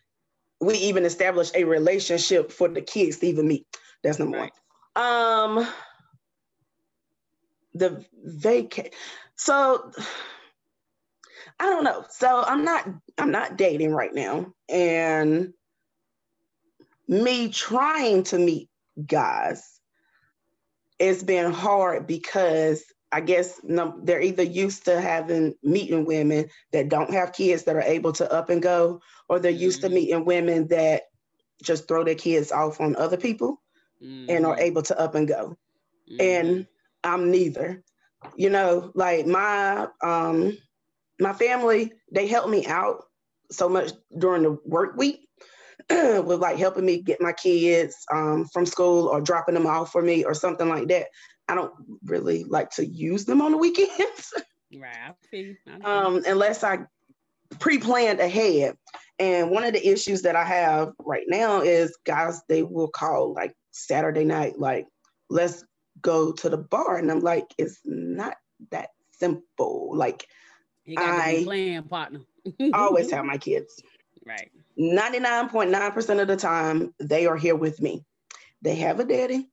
[0.60, 3.66] we even establish a relationship for the kids to even meet.
[4.02, 4.52] That's number right.
[4.94, 5.04] one.
[5.04, 5.68] Um,
[7.74, 8.94] the vacate.
[9.36, 9.90] So
[11.58, 12.04] I don't know.
[12.10, 15.52] So I'm not I'm not dating right now, and
[17.10, 18.70] me trying to meet
[19.04, 19.80] guys,
[21.00, 27.12] it's been hard because I guess they're either used to having meeting women that don't
[27.12, 29.88] have kids that are able to up and go, or they're used mm-hmm.
[29.88, 31.02] to meeting women that
[31.60, 33.60] just throw their kids off on other people
[34.00, 34.30] mm-hmm.
[34.30, 34.62] and are mm-hmm.
[34.62, 35.56] able to up and go.
[36.08, 36.20] Mm-hmm.
[36.20, 36.66] And
[37.02, 37.82] I'm neither.
[38.36, 40.56] You know, like my um
[41.18, 43.06] my family, they helped me out
[43.50, 45.26] so much during the work week
[45.90, 50.02] with like helping me get my kids um, from school or dropping them off for
[50.02, 51.06] me or something like that.
[51.48, 51.72] I don't
[52.04, 54.32] really like to use them on the weekends.
[54.74, 55.14] right.
[55.32, 56.80] I um, unless I
[57.58, 58.76] pre-planned ahead.
[59.18, 63.34] And one of the issues that I have right now is guys, they will call
[63.34, 64.86] like Saturday night, like,
[65.28, 65.64] let's
[66.00, 66.96] go to the bar.
[66.96, 68.36] And I'm like, it's not
[68.70, 69.90] that simple.
[69.94, 70.26] Like
[70.96, 72.20] I playing partner.
[72.72, 73.82] always have my kids.
[74.24, 74.50] Right.
[74.80, 78.04] 99.9% of the time, they are here with me.
[78.62, 79.48] They have a daddy,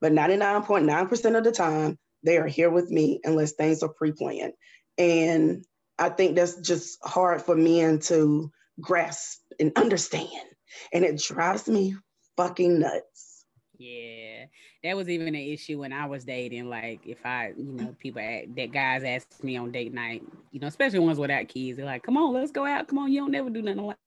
[0.00, 4.52] but 99.9% of the time, they are here with me unless things are pre planned.
[4.96, 5.64] And
[5.98, 10.46] I think that's just hard for men to grasp and understand.
[10.92, 11.96] And it drives me
[12.36, 13.44] fucking nuts.
[13.76, 14.46] Yeah,
[14.82, 16.70] that was even an issue when I was dating.
[16.70, 20.68] Like, if I, you know, people that guys asked me on date night, you know,
[20.68, 22.88] especially ones without kids, they're like, "Come on, let's go out.
[22.88, 23.98] Come on, you don't never do nothing." Like,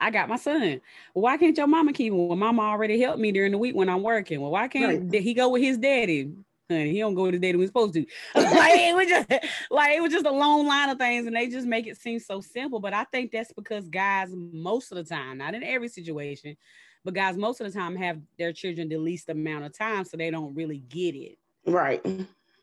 [0.00, 0.80] I got my son.
[1.14, 2.28] Well, why can't your mama keep him?
[2.28, 4.40] Well, mama already helped me during the week when I'm working.
[4.40, 5.22] Well, why can't right.
[5.22, 6.32] he go with his daddy?
[6.70, 8.06] Honey, he don't go with his daddy when he's supposed to.
[8.34, 9.28] like it was just
[9.70, 12.20] like it was just a long line of things, and they just make it seem
[12.20, 12.78] so simple.
[12.78, 16.56] But I think that's because guys, most of the time, not in every situation,
[17.04, 20.16] but guys, most of the time have their children the least amount of time, so
[20.16, 21.38] they don't really get it.
[21.66, 22.02] Right.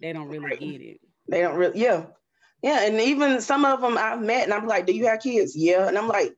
[0.01, 0.59] They don't really right.
[0.59, 1.01] get it.
[1.27, 2.05] They don't really, yeah.
[2.61, 2.85] Yeah.
[2.85, 5.55] And even some of them I've met and I'm like, do you have kids?
[5.55, 5.87] Yeah.
[5.87, 6.35] And I'm like,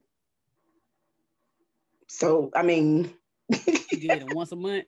[2.08, 3.12] so, I mean,
[3.48, 4.84] you it once a month.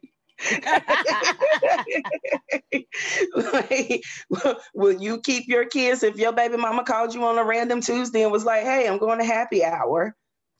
[3.34, 4.04] like,
[4.74, 8.22] will you keep your kids if your baby mama called you on a random Tuesday
[8.22, 10.14] and was like, hey, I'm going to happy hour?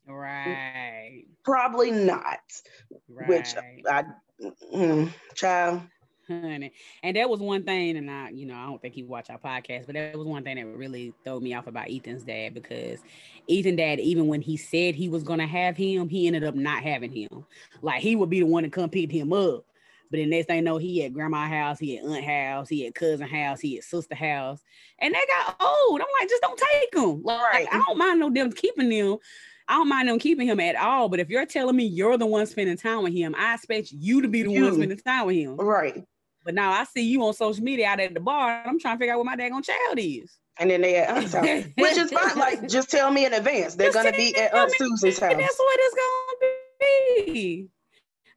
[0.07, 0.94] Right.
[1.45, 2.39] Probably not.
[3.07, 3.29] Right.
[3.29, 3.55] Which
[3.89, 4.03] I,
[4.73, 5.83] mm, child.
[6.27, 6.73] Honey.
[7.03, 9.37] And that was one thing, and I, you know, I don't think he watched our
[9.37, 12.99] podcast, but that was one thing that really threw me off about Ethan's dad because
[13.47, 16.81] Ethan dad, even when he said he was gonna have him, he ended up not
[16.81, 17.45] having him.
[17.81, 19.65] Like he would be the one to come pick him up.
[20.09, 22.87] But the next thing I know, he at grandma house, he at aunt house, he
[22.87, 24.61] at cousin house, he at sister house,
[24.99, 26.01] and they got old.
[26.01, 27.21] I'm like, just don't take them.
[27.23, 27.67] Like, right.
[27.71, 29.17] I don't mind no them keeping them
[29.67, 31.09] I don't mind them keeping him at all.
[31.09, 34.21] But if you're telling me you're the one spending time with him, I expect you
[34.21, 34.63] to be the you.
[34.63, 35.57] one spending time with him.
[35.57, 36.03] Right.
[36.43, 38.95] But now I see you on social media out at the bar, and I'm trying
[38.95, 40.37] to figure out what my daggone child is.
[40.59, 41.45] And then they at Aunt's house,
[41.77, 42.37] which is fine.
[42.37, 43.75] Like, just tell me in advance.
[43.75, 45.33] They're gonna be at Aunt Susan's house.
[45.35, 47.67] That's what it's gonna be.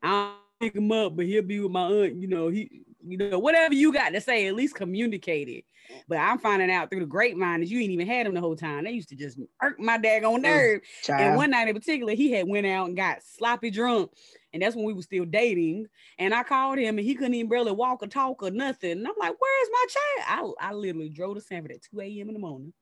[0.03, 2.17] I'll pick him up, but he'll be with my aunt.
[2.17, 5.65] You know, he, you know, whatever you got to say, at least communicate it.
[5.93, 6.03] Mm.
[6.09, 8.57] But I'm finding out through the grapevine that you ain't even had him the whole
[8.57, 8.85] time.
[8.85, 10.81] They used to just irk my daggone mm, nerve.
[11.03, 11.21] Child.
[11.21, 14.11] And one night in particular, he had went out and got sloppy drunk.
[14.53, 15.87] And that's when we were still dating.
[16.19, 18.93] And I called him and he couldn't even barely walk or talk or nothing.
[18.93, 20.55] And I'm like, where's my child?
[20.61, 22.29] I, I literally drove to Sanford at 2 a.m.
[22.29, 22.73] in the morning.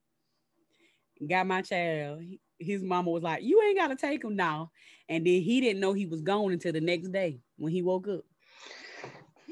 [1.29, 2.23] Got my child.
[2.59, 4.71] His mama was like, You ain't gotta take him now.
[5.09, 8.09] And then he didn't know he was gone until the next day when he woke
[8.09, 8.25] up.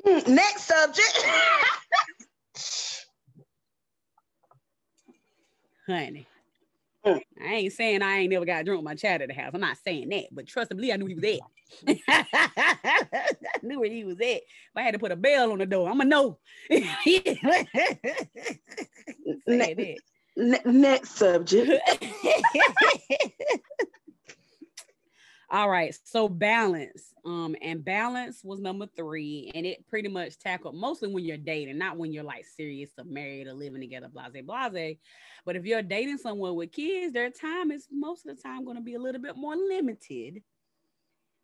[0.06, 1.26] Hmm, next subject.
[5.86, 6.26] honey.
[7.06, 7.20] Mm.
[7.42, 9.50] I ain't saying I ain't never got drunk with my child at the house.
[9.52, 11.40] I'm not saying that, but trust me, I knew he was at.
[12.08, 14.22] I knew where he was at.
[14.22, 14.42] If
[14.76, 16.38] I had to put a bell on the door, I'm going to know.
[19.46, 19.98] ne-
[20.36, 21.70] ne- next subject.
[25.50, 27.12] All right, so balance.
[27.24, 31.78] Um, and balance was number three, and it pretty much tackled mostly when you're dating,
[31.78, 34.98] not when you're like serious or married or living together, blase, blase.
[35.44, 38.76] But if you're dating someone with kids, their time is most of the time going
[38.76, 40.42] to be a little bit more limited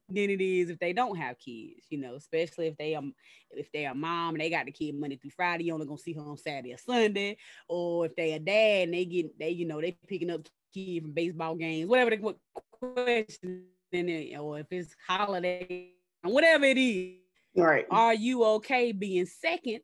[0.08, 3.14] than it is if they don't have kids, you know, especially if they um
[3.52, 5.98] if they a mom and they got the kid Monday through Friday, you only gonna
[5.98, 7.36] see her on Saturday or Sunday,
[7.68, 11.02] or if they a dad and they get they, you know, they picking up kid
[11.02, 12.34] from baseball games, whatever the
[12.72, 15.90] question it, or if it's holiday,
[16.22, 17.16] whatever it is.
[17.56, 17.86] Right.
[17.90, 19.80] Are you okay being second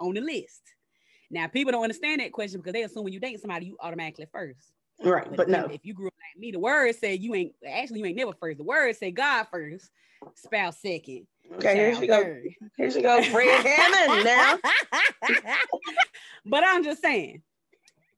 [0.00, 0.62] on the list.
[1.30, 4.26] Now, people don't understand that question because they assume when you date somebody, you automatically
[4.32, 4.72] first.
[5.02, 5.66] Right, but, but no.
[5.66, 8.32] If you grew up like me, the word said you ain't actually you ain't never
[8.32, 8.58] first.
[8.58, 9.88] The word said God first,
[10.34, 11.26] spouse second.
[11.54, 12.36] Okay, here she go.
[12.76, 14.58] Here she go, Fred Hammond now.
[16.46, 17.42] but I'm just saying,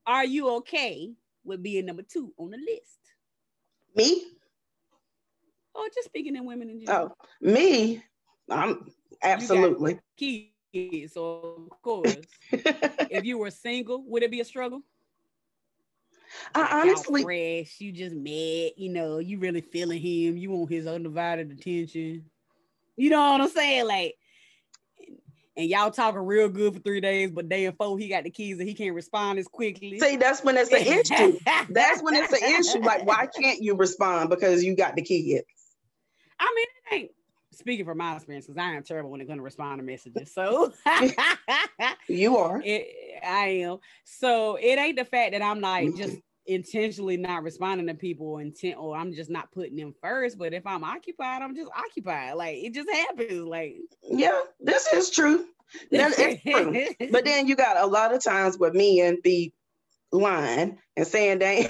[0.07, 1.13] are you okay
[1.45, 2.99] with being number two on the list?
[3.95, 4.25] Me?
[5.75, 7.17] Oh, just speaking in women in oh, general.
[7.21, 8.03] Oh, me?
[8.51, 8.91] I'm
[9.23, 9.99] absolutely.
[10.17, 12.17] Kids, so of course.
[12.53, 14.83] if you were single, would it be a struggle?
[16.55, 20.87] I honestly fresh, you just met, you know, you really feeling him, you want his
[20.87, 22.25] undivided attention.
[22.97, 23.87] You know what I'm saying?
[23.87, 24.15] Like,
[25.57, 28.31] and y'all talking real good for three days, but day and four, he got the
[28.31, 29.99] keys and he can't respond as quickly.
[29.99, 31.39] See, that's when it's an issue.
[31.71, 32.81] that's when it's an issue.
[32.81, 35.45] Like, why can't you respond because you got the kids?
[36.43, 37.11] I mean, it ain't
[37.53, 40.33] speaking from my experience, because I am terrible when it's going to respond to messages.
[40.33, 40.73] So
[42.09, 42.63] you are.
[42.65, 42.89] It,
[43.25, 43.79] I am.
[44.05, 48.41] So it ain't the fact that I'm like just intentionally not responding to people or
[48.41, 50.39] intent or I'm just not putting them first.
[50.39, 52.35] But if I'm occupied, I'm just occupied.
[52.35, 53.47] Like it just happens.
[53.47, 55.47] Like yeah, this is true.
[55.91, 56.87] That is true.
[57.11, 59.53] but then you got a lot of times where and be
[60.11, 61.69] lying and saying they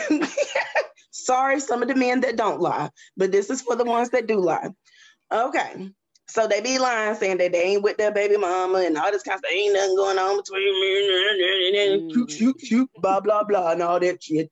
[1.13, 4.27] sorry, some of the men that don't lie, but this is for the ones that
[4.27, 4.71] do lie.
[5.33, 5.91] Okay.
[6.29, 9.23] So they be lying, saying that they ain't with their baby mama and all this
[9.23, 9.53] kind of stuff.
[9.53, 14.01] Ain't nothing going on between me and shoot, shoot, shoot, blah, blah, blah, and all
[14.01, 14.51] that shit.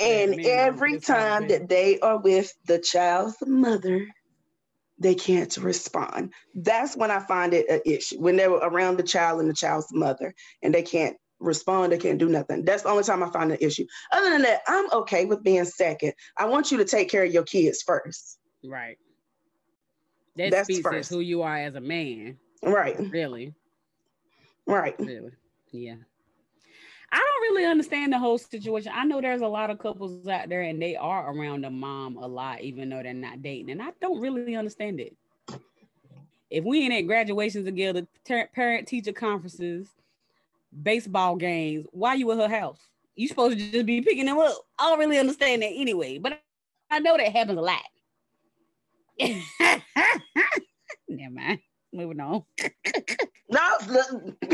[0.00, 4.08] And every time that they are with the child's mother,
[4.98, 6.32] they can't respond.
[6.54, 8.20] That's when I find it an issue.
[8.20, 12.18] When they're around the child and the child's mother and they can't respond, they can't
[12.18, 12.64] do nothing.
[12.64, 13.86] That's the only time I find an issue.
[14.12, 16.14] Other than that, I'm okay with being second.
[16.36, 18.38] I want you to take care of your kids first.
[18.64, 18.98] Right.
[20.36, 21.10] That That's speaks first.
[21.10, 22.38] who you are as a man.
[22.62, 22.98] Right.
[23.10, 23.54] Really.
[24.66, 24.98] Right.
[24.98, 25.30] Really.
[25.70, 25.96] Yeah.
[27.12, 28.90] I don't really understand the whole situation.
[28.92, 32.16] I know there's a lot of couples out there and they are around the mom
[32.16, 33.70] a lot, even though they're not dating.
[33.70, 35.16] And I don't really understand it.
[36.50, 39.88] If we ain't at graduations together, parent teacher conferences,
[40.82, 42.78] baseball games, why you at her house?
[43.14, 44.56] You supposed to just be picking them up.
[44.78, 46.40] I don't really understand that anyway, but
[46.90, 47.82] I know that happens a lot.
[51.08, 51.60] Never mind.
[51.92, 52.42] Moving on.
[53.48, 54.34] no.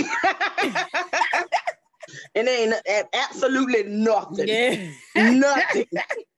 [2.34, 2.74] and ain't
[3.14, 4.48] absolutely nothing.
[4.48, 4.90] Yeah.
[5.16, 5.86] nothing.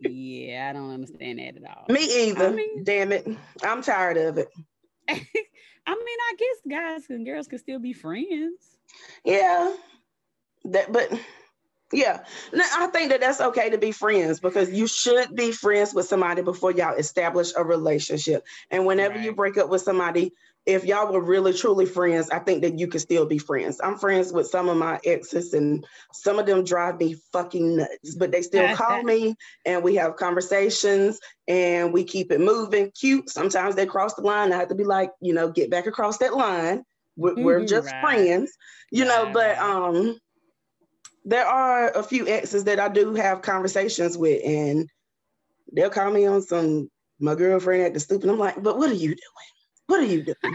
[0.00, 1.84] yeah, I don't understand that at all.
[1.90, 2.48] Me either.
[2.48, 3.28] I mean, Damn it.
[3.62, 4.48] I'm tired of it.
[5.86, 8.78] I mean, I guess guys and girls can still be friends.
[9.24, 9.74] Yeah.
[10.64, 11.10] That but
[11.92, 15.94] yeah, now, I think that that's okay to be friends because you should be friends
[15.94, 18.44] with somebody before y'all establish a relationship.
[18.70, 19.24] And whenever right.
[19.24, 20.32] you break up with somebody,
[20.68, 23.80] if y'all were really truly friends, I think that you could still be friends.
[23.82, 28.14] I'm friends with some of my exes, and some of them drive me fucking nuts,
[28.16, 32.90] but they still call me and we have conversations and we keep it moving.
[32.90, 33.30] Cute.
[33.30, 34.52] Sometimes they cross the line.
[34.52, 36.82] I have to be like, you know, get back across that line.
[37.16, 38.02] We're, we're just right.
[38.02, 38.52] friends,
[38.92, 39.26] you right.
[39.26, 40.18] know, but um
[41.24, 44.88] there are a few exes that I do have conversations with, and
[45.72, 48.28] they'll call me on some my girlfriend at the stupid.
[48.28, 49.57] I'm like, but what are you doing?
[49.88, 50.54] What are you doing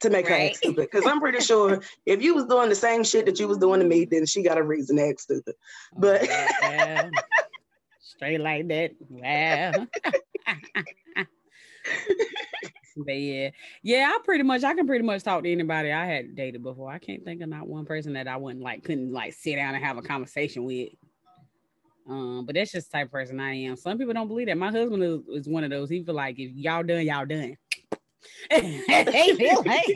[0.00, 0.38] to make right.
[0.38, 0.88] her act stupid?
[0.90, 3.80] Because I'm pretty sure if you was doing the same shit that you was doing
[3.80, 5.54] to me, then she got a reason to act stupid.
[5.96, 7.10] But oh,
[8.00, 8.90] straight like that.
[9.08, 9.86] Wow.
[12.96, 13.50] but yeah,
[13.84, 16.90] yeah, I pretty much I can pretty much talk to anybody I had dated before.
[16.90, 19.76] I can't think of not one person that I wouldn't like couldn't like sit down
[19.76, 20.88] and have a conversation with.
[22.08, 23.76] Um, but that's just the type of person I am.
[23.76, 24.58] Some people don't believe that.
[24.58, 25.88] My husband is, is one of those.
[25.88, 27.56] He feel like if y'all done, y'all done.
[28.50, 29.88] He feel like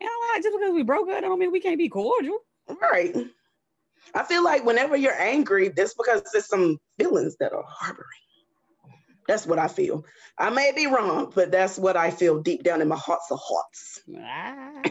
[0.00, 2.38] you know, like just because we broke up, I don't mean we can't be cordial.
[2.80, 3.16] Right.
[4.14, 8.08] I feel like whenever you're angry, that's because there's some feelings that are harboring.
[9.28, 10.04] That's what I feel.
[10.38, 13.40] I may be wrong, but that's what I feel deep down in my hearts of
[13.42, 14.00] hearts.
[14.16, 14.82] Ah,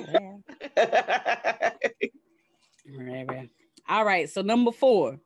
[3.90, 4.30] All right.
[4.30, 5.20] So number four.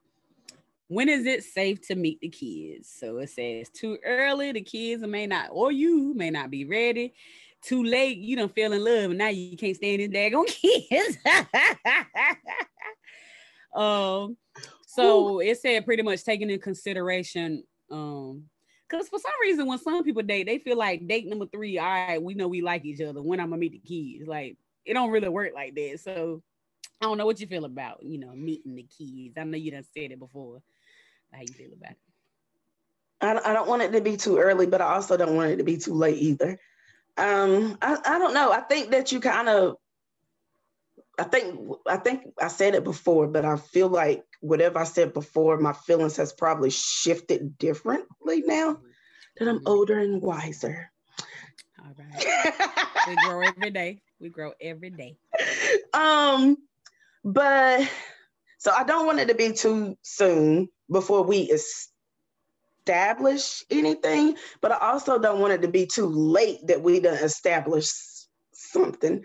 [0.89, 2.89] When is it safe to meet the kids?
[2.89, 7.13] So it says too early, the kids may not, or you may not be ready.
[7.61, 11.17] Too late, you don't feel in love, and now you can't stand these daggone kids.
[13.75, 14.35] um,
[14.87, 15.39] so Ooh.
[15.39, 18.43] it said pretty much taking in consideration um
[18.89, 21.85] because for some reason, when some people date, they feel like date number three, all
[21.85, 23.21] right, we know we like each other.
[23.21, 25.99] When I'm gonna meet the kids, like it don't really work like that.
[26.03, 26.41] So
[26.99, 29.37] I don't know what you feel about, you know, meeting the kids.
[29.37, 30.61] I know you done said it before.
[31.31, 31.97] How you feel about it?
[33.21, 35.57] I, I don't want it to be too early, but I also don't want it
[35.57, 36.57] to be too late either.
[37.17, 38.51] Um, I, I don't know.
[38.51, 39.75] I think that you kind of
[41.19, 45.13] I think I think I said it before, but I feel like whatever I said
[45.13, 48.79] before, my feelings has probably shifted differently now
[49.37, 49.67] that I'm mm-hmm.
[49.67, 50.89] older and wiser.
[51.79, 52.53] All right.
[53.07, 54.01] we grow every day.
[54.19, 55.17] We grow every day.
[55.93, 56.57] Um,
[57.23, 57.89] but
[58.59, 61.49] so I don't want it to be too soon before we
[62.85, 67.13] establish anything, but I also don't want it to be too late that we don't
[67.13, 67.89] establish
[68.51, 69.23] something.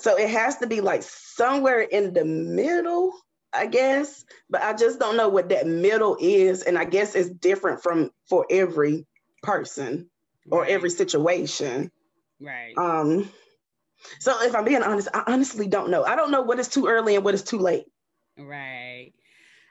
[0.00, 3.12] So it has to be like somewhere in the middle,
[3.52, 4.24] I guess.
[4.50, 6.62] But I just don't know what that middle is.
[6.62, 9.06] And I guess it's different from for every
[9.44, 10.10] person
[10.50, 10.70] or right.
[10.70, 11.92] every situation.
[12.40, 12.76] Right.
[12.76, 13.30] Um,
[14.18, 16.02] so if I'm being honest, I honestly don't know.
[16.02, 17.84] I don't know what is too early and what is too late.
[18.38, 19.12] Right.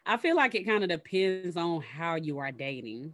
[0.05, 3.14] I feel like it kind of depends on how you are dating.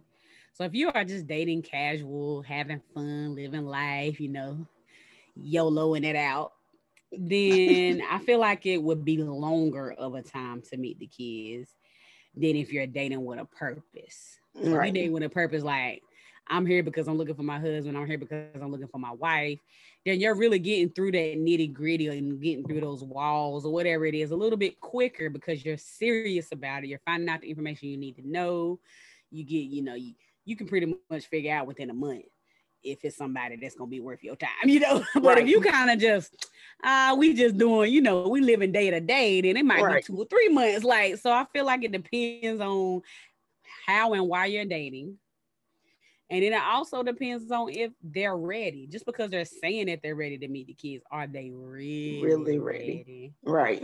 [0.52, 4.66] So if you are just dating casual, having fun, living life, you know,
[5.38, 6.52] YOLOing it out,
[7.12, 11.76] then I feel like it would be longer of a time to meet the kids
[12.34, 14.38] than if you're dating with a purpose.
[14.62, 14.86] So right.
[14.86, 16.02] you date with a purpose, like
[16.50, 19.12] I'm here because I'm looking for my husband, I'm here because I'm looking for my
[19.12, 19.60] wife.
[20.04, 24.04] Then you're really getting through that nitty gritty and getting through those walls or whatever
[24.04, 26.88] it is a little bit quicker because you're serious about it.
[26.88, 28.80] You're finding out the information you need to know.
[29.30, 32.24] You get, you know, you, you can pretty much figure out within a month
[32.82, 35.04] if it's somebody that's gonna be worth your time, you know.
[35.14, 35.38] but right.
[35.38, 36.48] if you kind of just
[36.82, 39.96] uh we just doing, you know, we living day to day, then it might right.
[39.96, 40.82] be two or three months.
[40.82, 43.02] Like, so I feel like it depends on
[43.86, 45.18] how and why you're dating.
[46.30, 48.86] And then it also depends on if they're ready.
[48.86, 52.58] Just because they're saying that they're ready to meet the kids, are they really, really
[52.58, 53.04] ready?
[53.06, 53.34] ready?
[53.44, 53.82] Right.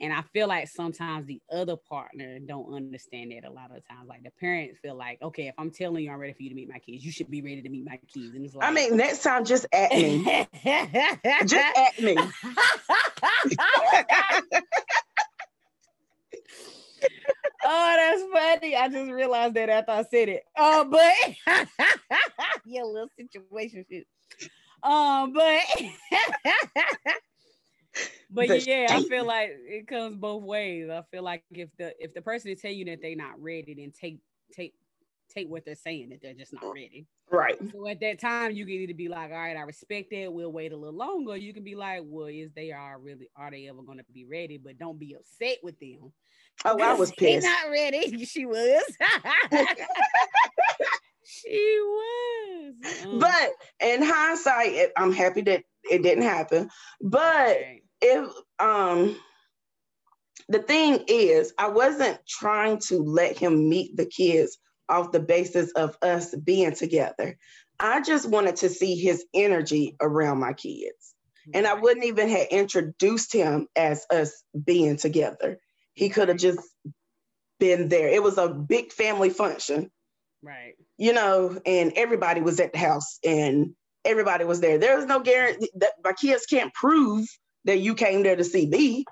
[0.00, 4.08] And I feel like sometimes the other partner don't understand that a lot of times.
[4.08, 6.56] Like the parents feel like, okay, if I'm telling you I'm ready for you to
[6.56, 8.34] meet my kids, you should be ready to meet my kids.
[8.34, 10.48] And it's like I mean, that sounds just at me.
[11.46, 12.16] just at me.
[17.64, 18.76] oh, that's funny.
[18.76, 20.44] I just realized that after I said it.
[20.56, 21.66] Oh, but
[22.64, 24.06] yeah, little situation shit.
[24.82, 25.60] Um, but
[28.30, 30.88] but the yeah, I feel like it comes both ways.
[30.90, 33.74] I feel like if the if the person is telling you that they're not ready,
[33.74, 34.18] then take
[34.52, 34.74] take
[35.32, 37.06] take what they're saying that they're just not ready.
[37.30, 37.56] Right.
[37.72, 40.32] So at that time, you can either be like, all right, I respect it.
[40.32, 41.36] We'll wait a little longer.
[41.36, 44.24] You can be like, well, is they are really are they ever going to be
[44.24, 44.58] ready?
[44.58, 46.12] But don't be upset with them.
[46.64, 47.46] Oh, I was pissed.
[47.46, 48.24] not ready.
[48.26, 48.82] She was.
[51.24, 52.74] she was.
[53.04, 56.68] Um, but in hindsight, I'm happy that it didn't happen.
[57.00, 57.82] But right.
[58.00, 58.28] if
[58.58, 59.16] um
[60.48, 64.58] the thing is, I wasn't trying to let him meet the kids
[64.92, 67.38] off the basis of us being together.
[67.80, 71.14] I just wanted to see his energy around my kids.
[71.52, 75.58] And I wouldn't even have introduced him as us being together.
[75.94, 76.60] He could have just
[77.58, 78.08] been there.
[78.08, 79.90] It was a big family function.
[80.42, 80.74] Right.
[80.98, 83.74] You know, and everybody was at the house and
[84.04, 84.78] everybody was there.
[84.78, 87.26] There was no guarantee that my kids can't prove
[87.64, 89.04] that you came there to see me.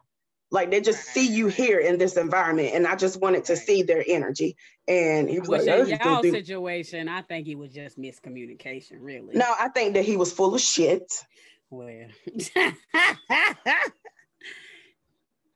[0.52, 3.84] Like they just see you here in this environment, and I just wanted to see
[3.84, 4.56] their energy.
[4.90, 9.36] And he was Which like, in y'all situation, I think he was just miscommunication, really.
[9.36, 11.12] No, I think that he was full of shit.
[11.70, 12.08] Well,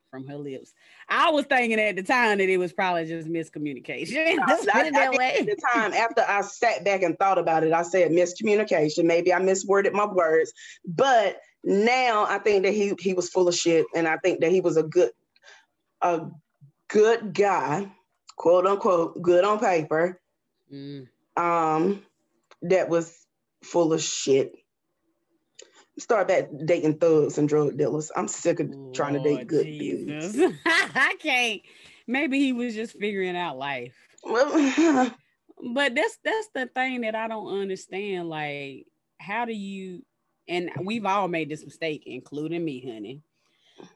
[0.08, 0.72] from her lips.
[1.08, 4.38] I was thinking at the time that it was probably just miscommunication.
[4.46, 5.38] Let's put it that way.
[5.40, 9.02] At the time, after I sat back and thought about it, I said miscommunication.
[9.02, 10.52] Maybe I misworded my words,
[10.86, 14.52] but now I think that he he was full of shit, and I think that
[14.52, 15.10] he was a good
[16.02, 16.20] a
[16.86, 17.90] good guy,
[18.36, 20.20] quote unquote, good on paper.
[20.72, 21.08] Mm.
[21.36, 22.02] Um,
[22.62, 23.14] that was
[23.62, 24.54] full of shit
[25.98, 28.10] start back dating thugs and drug dealers.
[28.14, 30.34] I'm sick of Lord trying to date good Jesus.
[30.34, 30.54] dudes.
[30.66, 31.62] I can't.
[32.06, 33.94] Maybe he was just figuring out life.
[34.24, 38.28] but that's that's the thing that I don't understand.
[38.28, 38.86] Like,
[39.20, 40.02] how do you?
[40.46, 43.22] And we've all made this mistake, including me, honey.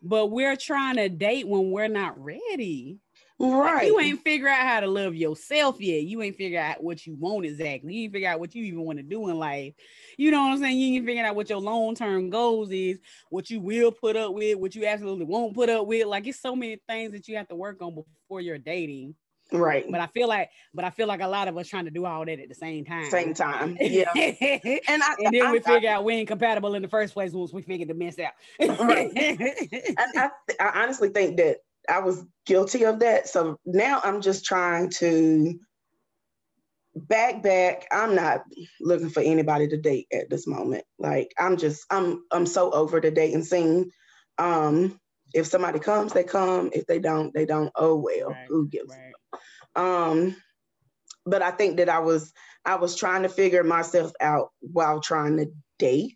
[0.02, 2.98] But we're trying to date when we're not ready.
[3.40, 3.74] Right.
[3.74, 6.02] Like you ain't figure out how to love yourself yet.
[6.02, 7.94] You ain't figure out what you want exactly.
[7.94, 9.74] You ain't figure out what you even want to do in life.
[10.16, 10.76] You know what I'm saying?
[10.76, 12.98] You ain't figure out what your long-term goals is,
[13.30, 16.06] what you will put up with, what you absolutely won't put up with.
[16.06, 19.14] Like it's so many things that you have to work on before you're dating.
[19.52, 19.86] Right.
[19.88, 22.04] But I feel like, but I feel like a lot of us trying to do
[22.04, 23.08] all that at the same time.
[23.10, 23.78] Same time.
[23.88, 24.10] Yeah.
[24.14, 27.14] and I, and then I, we figure I, out we ain't compatible in the first
[27.14, 28.32] place once we figure the mess out.
[28.60, 29.10] right.
[29.96, 30.30] I,
[30.60, 31.58] I honestly think that
[31.88, 33.28] I was guilty of that.
[33.28, 35.58] So now I'm just trying to
[36.94, 37.86] back back.
[37.90, 38.42] I'm not
[38.80, 40.84] looking for anybody to date at this moment.
[40.98, 43.90] Like i'm just i'm i'm so over the dating scene.
[44.38, 44.98] Um
[45.34, 46.70] if somebody comes they come.
[46.72, 47.70] If they don't they don't.
[47.76, 49.14] Oh well right, who gives right.
[49.76, 50.36] um
[51.26, 52.32] but i think that i was
[52.64, 55.46] i was trying to figure myself out while trying to
[55.78, 56.14] date.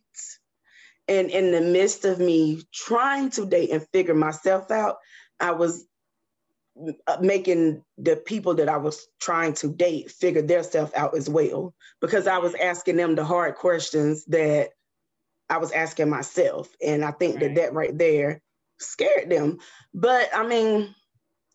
[1.08, 4.96] And in the midst of me trying to date and figure myself out
[5.42, 5.84] i was
[7.06, 11.28] uh, making the people that I was trying to date figure their self out as
[11.28, 14.70] well because I was asking them the hard questions that
[15.50, 16.74] I was asking myself.
[16.82, 17.54] And I think right.
[17.54, 18.40] that that right there
[18.78, 19.58] scared them.
[19.92, 20.94] But I mean,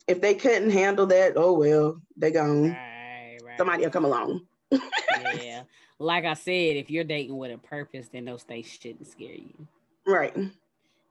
[0.08, 2.70] if they couldn't handle that, oh well, they gone.
[2.70, 3.58] Right, right.
[3.58, 4.42] Somebody will come along.
[4.72, 5.64] yeah.
[6.00, 9.68] Like I said, if you're dating with a purpose, then those things shouldn't scare you.
[10.06, 10.32] Right.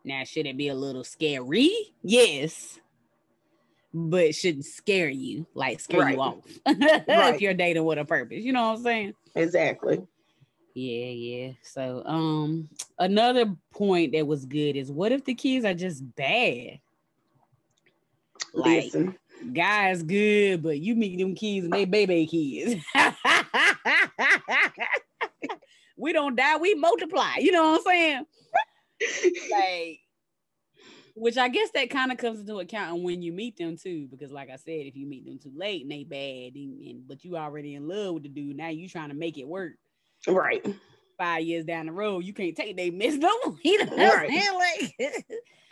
[0.07, 1.71] Now, should it be a little scary?
[2.03, 2.79] Yes
[3.99, 6.15] but shouldn't scare you, like scare right.
[6.15, 6.45] you off.
[6.67, 7.35] right.
[7.35, 8.43] if you're dating with a purpose.
[8.43, 9.15] You know what I'm saying?
[9.35, 10.03] Exactly.
[10.75, 11.53] Yeah, yeah.
[11.63, 16.79] So um another point that was good is what if the kids are just bad?
[18.53, 19.17] Like Listen.
[19.55, 22.85] guys good, but you meet them kids and they baby kids.
[25.97, 27.37] we don't die, we multiply.
[27.39, 28.27] You know what I'm saying?
[29.51, 30.01] Like
[31.17, 34.31] which I guess that kind of comes into account when you meet them too, because
[34.31, 37.25] like I said, if you meet them too late and they bad, and, and but
[37.25, 39.73] you already in love with the dude, now you trying to make it work.
[40.29, 40.65] Right.
[41.17, 43.31] Five years down the road, you can't take they miss no.
[43.65, 44.91] You know what right.
[45.01, 45.27] Like,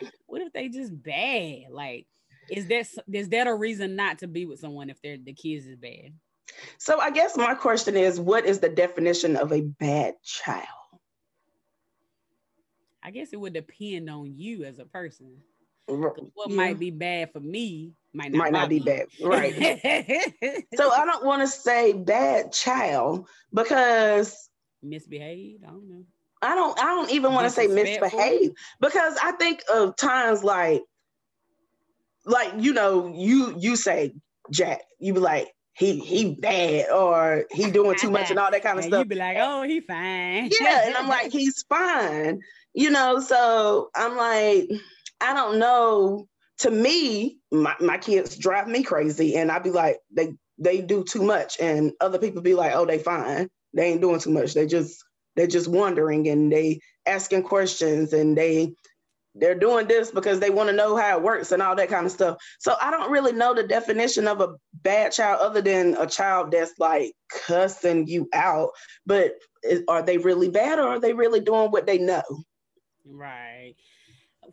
[0.25, 1.65] what if they just bad?
[1.69, 2.07] Like,
[2.49, 5.67] is that is that a reason not to be with someone if they're the kids
[5.67, 6.13] is bad?
[6.79, 10.65] So I guess my question is, what is the definition of a bad child?
[13.05, 15.37] I guess it would depend on you as a person.
[15.85, 16.55] What yeah.
[16.55, 19.05] might be bad for me might not, might not be bad.
[19.21, 19.53] Right.
[20.73, 24.49] so I don't want to say bad child because
[24.81, 25.63] misbehaved.
[25.63, 26.03] I don't know.
[26.41, 30.81] I don't I don't even want to say misbehave because I think of times like
[32.25, 34.15] like you know you you say
[34.49, 38.63] Jack you be like he he bad or he doing too much and all that
[38.63, 39.03] kind of and stuff.
[39.03, 40.49] You be like, oh, he fine.
[40.59, 42.41] Yeah, and I'm like, he's fine
[42.75, 44.69] you know, so I'm like,
[45.21, 46.27] I don't know.
[46.59, 49.35] To me, my, my kids drive me crazy.
[49.35, 51.59] And I'd be like, they they do too much.
[51.59, 53.49] And other people be like, oh, they fine.
[53.73, 54.53] They ain't doing too much.
[54.53, 55.03] They just
[55.35, 58.73] they're just wondering and they asking questions and they
[59.37, 62.05] they're doing this because they want to know how it works and all that kind
[62.05, 62.37] of stuff.
[62.59, 66.51] So I don't really know the definition of a bad child other than a child
[66.51, 68.69] that's like cussing you out.
[69.05, 69.33] But
[69.89, 72.23] are they really bad or are they really doing what they know?
[73.05, 73.75] Right.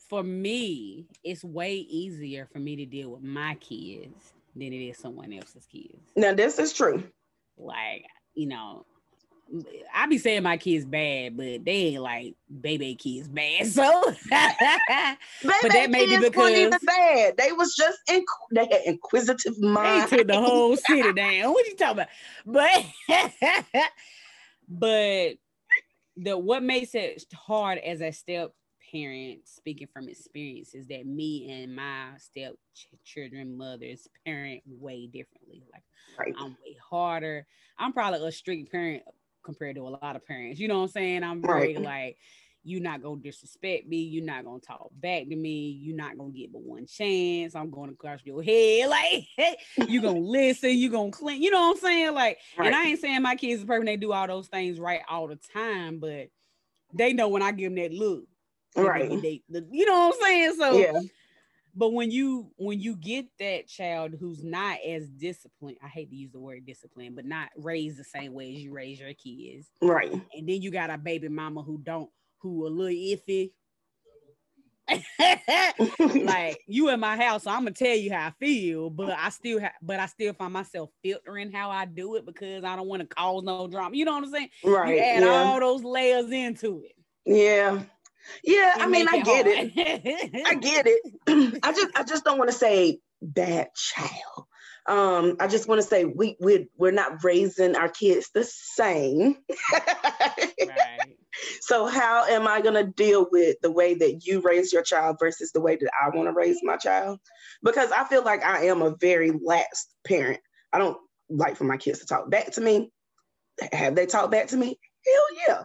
[0.08, 4.98] For me, it's way easier for me to deal with my kids than it is
[4.98, 5.98] someone else's kids.
[6.16, 7.04] Now, this is true.
[7.58, 8.86] Like, you know,
[9.94, 13.66] I be saying my kids bad, but they ain't like baby kids bad.
[13.72, 17.36] So, but that may be because even bad.
[17.36, 18.22] They was just inc-
[18.52, 20.10] they had inquisitive mind.
[20.10, 21.52] They took the whole city down.
[21.52, 22.08] What you talking about?
[22.46, 22.84] But,
[24.68, 25.32] but
[26.16, 28.52] the what makes it hard as a step
[28.90, 32.54] parent speaking from experience is that me and my step
[33.04, 35.82] children mothers parent way differently like
[36.18, 36.34] right.
[36.38, 37.46] i'm way harder
[37.78, 39.02] i'm probably a strict parent
[39.44, 41.80] compared to a lot of parents you know what i'm saying i'm very right.
[41.80, 42.18] like
[42.64, 43.98] you're not gonna disrespect me.
[43.98, 45.78] You're not gonna talk back to me.
[45.82, 47.54] You're not gonna get but one chance.
[47.54, 48.90] I'm gonna crush your head.
[48.92, 49.58] Like
[49.88, 50.70] you're gonna listen.
[50.70, 51.42] You're gonna clean.
[51.42, 52.14] You know what I'm saying?
[52.14, 52.66] Like, right.
[52.66, 53.86] and I ain't saying my kids are perfect.
[53.86, 56.28] They do all those things right all the time, but
[56.92, 58.24] they know when I give them that look.
[58.76, 59.08] Right.
[59.08, 60.54] They, they, you know what I'm saying?
[60.58, 61.00] So yeah.
[61.74, 66.16] But when you when you get that child who's not as disciplined, I hate to
[66.16, 69.70] use the word discipline, but not raised the same way as you raise your kids.
[69.80, 70.12] Right.
[70.12, 72.10] And then you got a baby mama who don't
[72.42, 73.52] who a little iffy.
[76.26, 79.30] like you in my house, so I'm gonna tell you how I feel, but I
[79.30, 82.88] still have, but I still find myself filtering how I do it because I don't
[82.88, 83.96] want to cause no drama.
[83.96, 84.48] You know what I'm saying?
[84.64, 84.96] Right.
[84.96, 85.28] You add yeah.
[85.28, 86.96] all those layers into it.
[87.24, 87.82] Yeah.
[88.44, 89.72] Yeah, I mean, I get hard.
[89.74, 90.46] it.
[90.46, 91.12] I get it.
[91.62, 94.46] I just, I just don't want to say bad child.
[94.86, 99.36] Um, I just want to say we we we're not raising our kids the same.
[99.72, 101.16] right.
[101.60, 105.16] So how am I going to deal with the way that you raise your child
[105.18, 107.20] versus the way that I want to raise my child?
[107.62, 110.40] Because I feel like I am a very lax parent.
[110.72, 110.96] I don't
[111.28, 112.90] like for my kids to talk back to me.
[113.72, 114.78] Have they talked back to me?
[115.06, 115.62] Hell yeah.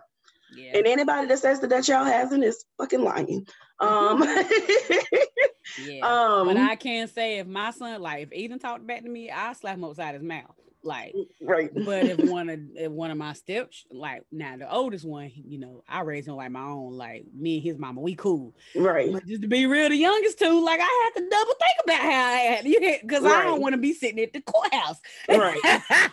[0.56, 0.78] Yeah.
[0.78, 3.46] And anybody that says that that y'all hasn't is fucking lying.
[3.80, 4.24] Um,
[5.84, 6.00] yeah.
[6.02, 9.30] Um, but I can't say if my son, like, if Eden talked back to me,
[9.30, 10.56] I slap him upside his mouth.
[10.84, 11.70] Like, right.
[11.74, 15.60] but if one of if one of my steps, like now the oldest one, you
[15.60, 16.94] know, I raised him like my own.
[16.94, 18.56] Like me and his mama, we cool.
[18.76, 19.12] Right.
[19.12, 22.00] But just to be real, the youngest two, like I had to double think about
[22.00, 22.64] how I had
[23.02, 25.00] because I don't want to be sitting at the courthouse.
[25.30, 25.60] Right.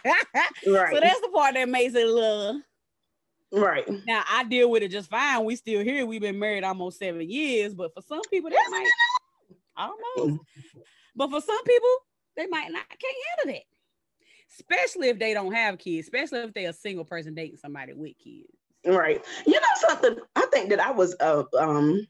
[0.67, 0.95] Right.
[0.95, 2.61] So that's the part that makes it a little.
[3.53, 3.85] right.
[4.07, 5.45] Now I deal with it just fine.
[5.45, 6.07] We still here.
[6.07, 8.91] We've been married almost seven years, but for some people that might,
[10.17, 10.41] don't.
[11.15, 11.97] But for some people,
[12.37, 13.74] they might not can't handle that.
[14.55, 18.17] Especially if they don't have kids, especially if they're a single person dating somebody with
[18.19, 18.49] kids.
[18.87, 19.25] Right.
[19.47, 20.17] You know something?
[20.37, 22.07] I think that I was uh um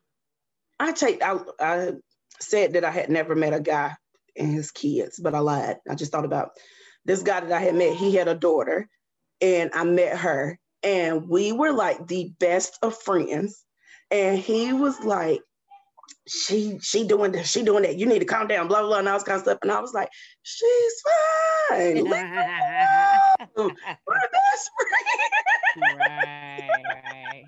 [0.78, 1.92] I take I I
[2.40, 3.96] said that I had never met a guy
[4.36, 5.76] and his kids, but I lied.
[5.88, 6.50] I just thought about
[7.04, 7.96] this guy that I had met.
[7.96, 8.88] He had a daughter,
[9.40, 13.64] and I met her, and we were like the best of friends.
[14.10, 15.40] And he was like,
[16.26, 17.96] she she doing this, she doing that.
[17.96, 19.58] You need to calm down, blah blah, blah and all this kind of stuff.
[19.62, 20.08] And I was like,
[20.42, 21.02] she's
[21.68, 22.04] fine.
[22.04, 23.76] Leave her alone.
[24.06, 25.98] We're best friends.
[25.98, 27.44] right, right.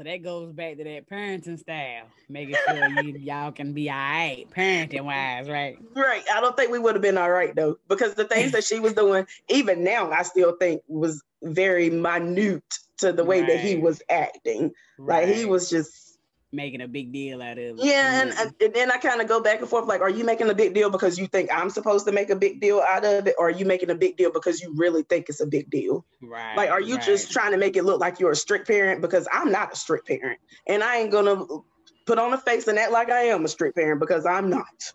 [0.00, 3.96] So that goes back to that parenting style, making sure you y'all can be all
[3.96, 5.76] right, parenting wise, right?
[5.94, 6.24] Right.
[6.32, 8.80] I don't think we would have been all right though, because the things that she
[8.80, 12.64] was doing, even now, I still think was very minute
[12.98, 14.72] to the way that he was acting.
[14.98, 16.09] Like he was just,
[16.52, 17.84] making a big deal out of it.
[17.84, 18.22] yeah.
[18.22, 20.54] And, and, then I kind of go back and forth like, are you making a
[20.54, 23.36] big deal because you think I'm supposed to make a big deal out of it?
[23.38, 26.04] Or are you making a big deal because you really think it's a big deal?
[26.20, 26.56] right.
[26.56, 29.00] Like, are you just trying to make it look like you're a strict parent?
[29.00, 30.40] Because I'm not a strict parent.
[30.66, 31.64] And I ain't going to
[32.06, 34.92] put on a face and act like I am a strict parent because I'm not.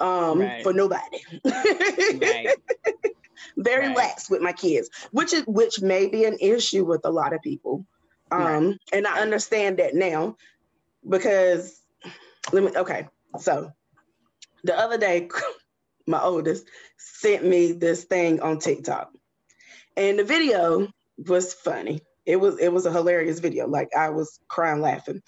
[0.00, 0.62] Um, Right.
[0.62, 1.18] for nobody.
[1.44, 2.48] right?
[3.56, 3.96] very Right.
[3.96, 7.40] lax with my kids, which is which may be an issue with a lot of
[7.42, 7.84] people.
[8.30, 8.78] Um, Right.
[8.92, 10.36] and I understand that now
[11.06, 11.80] because
[12.52, 13.08] let me okay.
[13.38, 13.72] So
[14.64, 15.28] the other day,
[16.06, 19.10] my oldest sent me this thing on TikTok.
[19.96, 20.88] And the video
[21.26, 22.00] was funny.
[22.24, 23.66] It was it was a hilarious video.
[23.66, 25.22] Like I was crying laughing.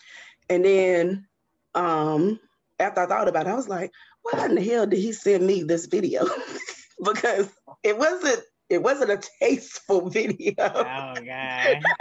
[0.49, 1.27] And then
[1.75, 2.41] um
[2.79, 3.93] after I thought about it, I was like,
[4.23, 6.27] why in the hell did he send me this video?
[7.05, 7.49] because
[7.83, 10.55] it wasn't it wasn't a tasteful video.
[10.59, 11.83] Oh god.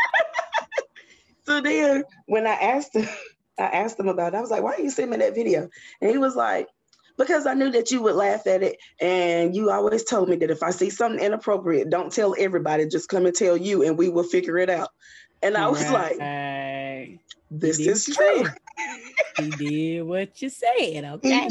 [1.46, 3.10] So then when I asked him,
[3.60, 5.70] I asked him about it, I was like, why are you sending me that video?
[6.02, 6.68] And he was like,
[7.18, 8.78] because I knew that you would laugh at it.
[9.02, 13.10] And you always told me that if I see something inappropriate, don't tell everybody, just
[13.10, 14.90] come and tell you and we will figure it out.
[15.42, 16.18] And I was like,
[17.52, 18.46] this is true.
[19.38, 21.50] he did what you said, okay?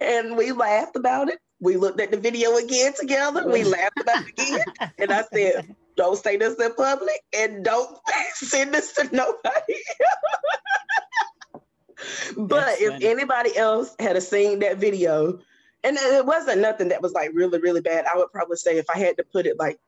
[0.00, 1.38] and we laughed about it.
[1.62, 3.48] We looked at the video again together.
[3.48, 4.90] We laughed about it again.
[4.98, 7.96] And I said, don't say this in public and don't
[8.34, 9.78] send this to nobody.
[12.36, 15.38] but if anybody else had seen that video,
[15.84, 18.90] and it wasn't nothing that was like really, really bad, I would probably say if
[18.92, 19.78] I had to put it like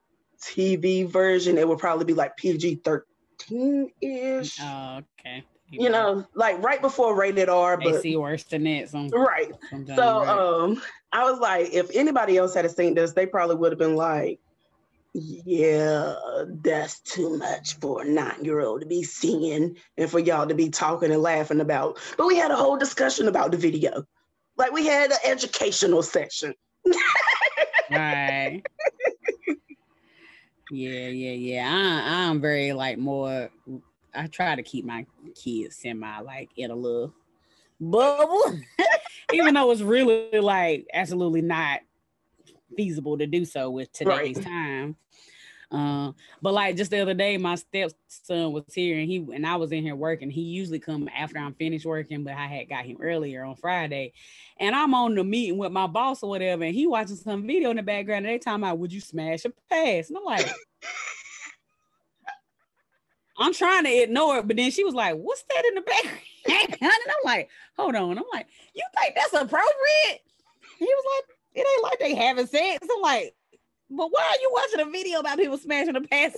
[0.40, 4.60] TV version, it would probably be like PG 13 ish.
[4.60, 5.42] Oh, okay.
[5.70, 8.90] You know, like right before rated R, they but see worse than that.
[8.90, 9.50] Some, right.
[9.70, 10.28] So right?
[10.28, 10.80] um
[11.14, 14.40] I was like, if anybody else had seen this, they probably would have been like,
[15.12, 16.16] Yeah,
[16.48, 21.12] that's too much for a nine-year-old to be seeing and for y'all to be talking
[21.12, 22.00] and laughing about.
[22.18, 24.04] But we had a whole discussion about the video.
[24.56, 26.52] Like we had an educational section.
[27.92, 28.62] right.
[30.72, 31.72] yeah, yeah, yeah.
[31.72, 33.50] I, I'm very like more.
[34.12, 35.06] I try to keep my
[35.36, 37.14] kids semi like in a little
[37.91, 38.43] bubble,
[39.32, 41.80] even though it's really like absolutely not
[42.76, 44.45] feasible to do so with today's Right.
[44.45, 44.97] time.
[45.70, 49.57] Uh, but like just the other day, my stepson was here and he and I
[49.57, 50.30] was in here working.
[50.30, 54.12] He usually come after I'm finished working, but I had got him earlier on Friday.
[54.59, 57.70] And I'm on the meeting with my boss or whatever, and he watching some video
[57.70, 58.24] in the background.
[58.24, 60.11] And they talking about, would you smash a pass?
[60.11, 60.49] And I'm like,
[63.37, 66.20] I'm trying to ignore it, but then she was like, "What's that in the background?"
[66.49, 70.20] and I'm like, "Hold on." I'm like, "You think that's appropriate?"
[70.78, 73.34] He was like, "It ain't like they having sex." I'm like,
[73.90, 76.36] "But why are you watching a video about people smashing a pass?"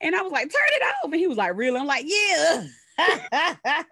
[0.00, 2.66] And I was like, "Turn it off." And he was like, "Really?" I'm like, "Yeah."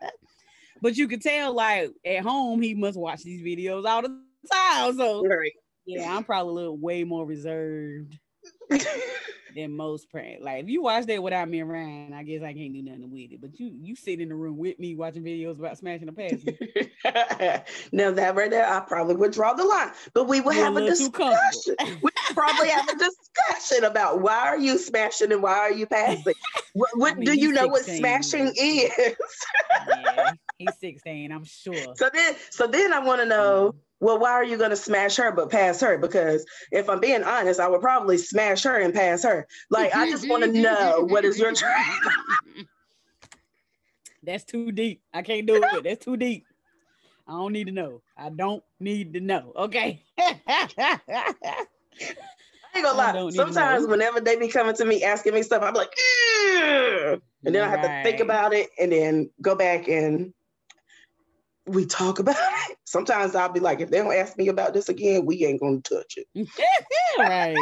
[0.82, 4.20] but you could tell, like at home, he must watch these videos all the
[4.53, 4.97] time.
[4.97, 5.53] So Right.
[5.86, 8.18] yeah, I'm probably a little way more reserved
[9.59, 10.44] than most parents.
[10.44, 13.32] Like if you watch that without me around, I guess I can't do nothing with
[13.32, 13.40] it.
[13.40, 17.64] But you you sit in the room with me watching videos about smashing a pass.
[17.92, 19.90] now that right there, I probably would draw the line.
[20.14, 21.76] But we would You're a have a little discussion.
[22.02, 26.34] we probably have a discussion about why are you smashing and why are you passing?
[26.74, 28.92] What, what I mean, do you know what smashing is?
[29.88, 31.74] yeah, he's 16, I'm sure.
[31.96, 33.78] so then, so then I want to know mm.
[34.01, 35.99] Well, why are you going to smash her but pass her?
[35.99, 39.46] Because if I'm being honest, I would probably smash her and pass her.
[39.70, 42.01] Like, I just want to know what is your track.
[44.22, 45.03] That's too deep.
[45.12, 45.84] I can't do it.
[45.84, 46.44] That's too deep.
[47.26, 48.03] I don't need to know.
[48.16, 49.53] I don't need to know.
[49.57, 50.03] Okay.
[50.18, 50.99] I
[52.74, 53.30] ain't gonna lie.
[53.30, 57.20] Sometimes whenever they be coming to me asking me stuff, I'm like, Ugh!
[57.44, 60.32] and then I have to think about it and then go back and
[61.68, 62.36] we talk about
[62.70, 62.78] it.
[62.84, 65.80] Sometimes I'll be like, if they don't ask me about this again, we ain't gonna
[65.80, 66.48] touch it.
[67.18, 67.56] right.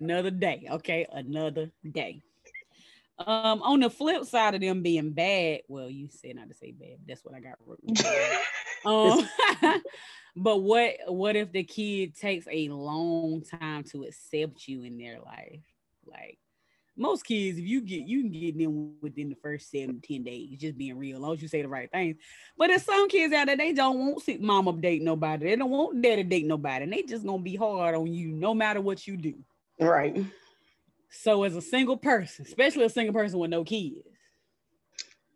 [0.00, 0.66] Another day.
[0.70, 2.22] Okay, another day.
[3.18, 6.72] Um, on the flip side of them being bad, well, you said not to say
[6.72, 6.98] bad.
[7.06, 7.58] That's what I got.
[8.84, 9.80] um,
[10.36, 15.20] but what what if the kid takes a long time to accept you in their
[15.20, 15.60] life?
[16.04, 16.38] Like
[16.96, 20.58] most kids, if you get you can get them within the first seven, 10 days,
[20.58, 22.16] just being real, as long as you say the right things.
[22.56, 25.70] But there's some kids out there, they don't want see mama date nobody, they don't
[25.70, 29.06] want daddy date nobody, and they just gonna be hard on you no matter what
[29.06, 29.34] you do.
[29.80, 30.24] Right.
[31.10, 34.06] So as a single person, especially a single person with no kids.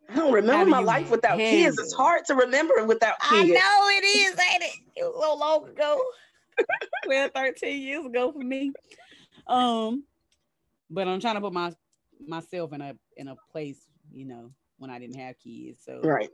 [0.08, 1.78] I don't remember my life without kids.
[1.78, 3.32] It's hard to remember without kids.
[3.32, 4.76] I know it is, ain't it?
[4.94, 6.00] It was so long ago.
[7.04, 8.72] 12, 13 years ago for me.
[9.46, 10.04] Um,
[10.90, 11.72] but I'm trying to put my
[12.26, 13.80] myself in a in a place,
[14.12, 15.82] you know, when I didn't have kids.
[15.84, 16.30] So right.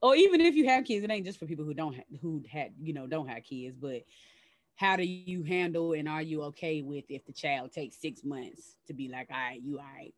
[0.00, 2.44] Or even if you have kids, it ain't just for people who don't ha- who
[2.50, 4.02] had you know don't have kids, but
[4.76, 8.76] how do you handle and are you okay with if the child takes six months
[8.86, 10.14] to be like, all right, you all right?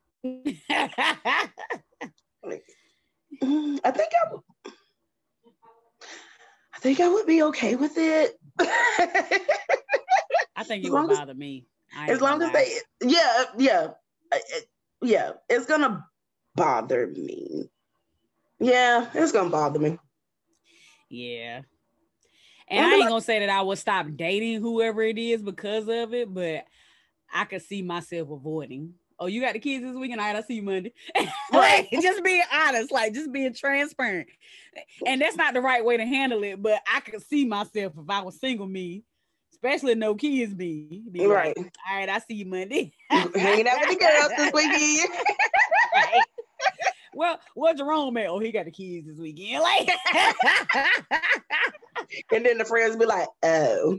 [3.42, 4.42] I think I would.
[6.74, 8.38] I think I would be okay with it.
[10.56, 12.12] I think it would bother as, me.
[12.12, 12.72] as long as they,
[13.02, 13.88] yeah, yeah,
[15.02, 16.04] yeah, it's gonna
[16.54, 17.70] bother me.
[18.58, 19.98] Yeah, it's gonna bother me.
[21.08, 21.62] Yeah,
[22.68, 26.14] and I ain't gonna say that I would stop dating whoever it is because of
[26.14, 26.64] it, but
[27.32, 28.94] I could see myself avoiding.
[29.18, 30.20] Oh, you got the kids this weekend?
[30.20, 30.94] All right, I see you Monday.
[31.52, 34.28] like, just being honest, like just being transparent.
[35.04, 38.08] And that's not the right way to handle it, but I could see myself if
[38.08, 39.02] I was single me,
[39.62, 41.02] especially no kids me.
[41.10, 41.56] Be right.
[41.56, 42.92] Like, All right, I see you Monday.
[43.10, 45.10] Hanging out with the girls this weekend.
[45.94, 46.24] right.
[47.12, 48.28] Well, what's Jerome at?
[48.28, 49.62] Oh, he got the kids this weekend.
[49.62, 49.90] Like
[52.32, 53.98] and then the friends be like, oh.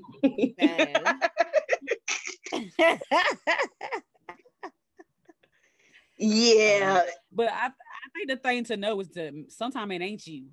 [6.18, 7.03] yeah.
[7.03, 10.47] Um, but I, I think the thing to know is that sometimes it ain't you.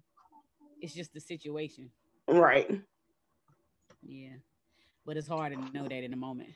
[0.81, 1.91] It's just the situation.
[2.29, 2.81] Right.
[4.03, 4.37] Yeah.
[5.09, 6.51] But it's hard to know that in the moment.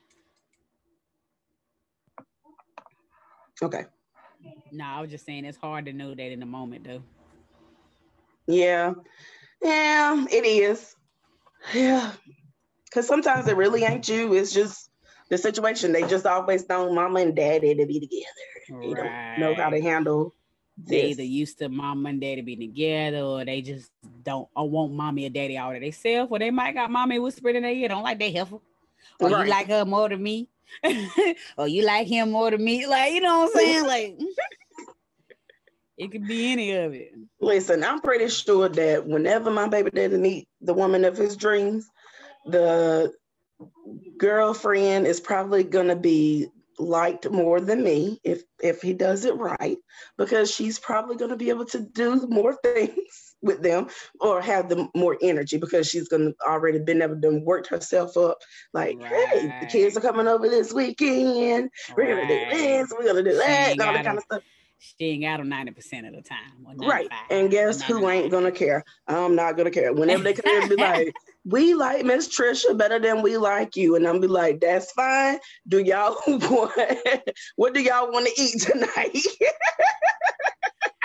[3.62, 3.86] Okay.
[4.70, 7.02] No, I was just saying it's hard to know that in the moment though.
[8.46, 8.92] Yeah.
[9.62, 10.94] Yeah, it is.
[11.72, 12.12] Yeah.
[12.92, 14.34] Cause sometimes it really ain't you.
[14.34, 14.90] It's just
[15.30, 15.92] the situation.
[15.92, 18.92] They just always know mama and daddy to be together.
[19.02, 19.36] Right.
[19.38, 20.34] They don't know how to handle
[20.76, 23.90] they either used to mom and daddy be together or they just
[24.22, 27.56] don't or want mommy or daddy all to themselves or they might got mommy whispering
[27.56, 27.88] in their ear.
[27.88, 28.58] Don't like they heifer.
[29.20, 29.44] Or right.
[29.44, 30.48] you like her more than me.
[31.58, 32.86] Or you like him more than me.
[32.86, 33.86] Like you know what i'm saying?
[33.86, 34.18] Like
[35.98, 37.12] it could be any of it.
[37.40, 41.88] Listen, I'm pretty sure that whenever my baby daddy meet the woman of his dreams,
[42.46, 43.12] the
[44.16, 46.48] girlfriend is probably gonna be
[46.78, 49.76] liked more than me if if he does it right
[50.18, 53.88] because she's probably going to be able to do more things with them
[54.20, 58.16] or have them more energy because she's going to already been able to work herself
[58.16, 58.38] up
[58.72, 59.28] like right.
[59.28, 63.24] hey the kids are coming over this weekend we're going to do this we're going
[63.24, 64.42] to do that and all that kind of stuff
[64.82, 66.76] she ain't got them 90% of the time.
[66.76, 67.08] Right.
[67.30, 68.82] And guess who ain't gonna care?
[69.06, 69.92] I'm not gonna care.
[69.92, 71.14] Whenever they come and be like,
[71.44, 73.96] we like Miss Trisha better than we like you.
[73.96, 75.38] And I'm be like, that's fine.
[75.68, 76.72] Do y'all want
[77.56, 79.16] what do y'all want to eat tonight?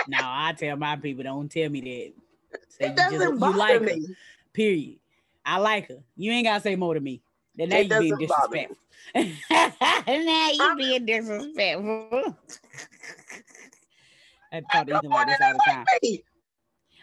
[0.07, 2.59] no, I tell my people, don't tell me that.
[2.69, 4.07] Say it doesn't you, just, you like me.
[4.07, 4.13] her.
[4.53, 4.99] Period.
[5.45, 5.99] I like her.
[6.15, 7.21] You ain't gotta say more to me.
[7.55, 8.77] Then now you being disrespectful.
[9.15, 12.35] now you being disrespectful.
[14.51, 15.85] I thought Ethan like this all the time.
[16.03, 16.23] Like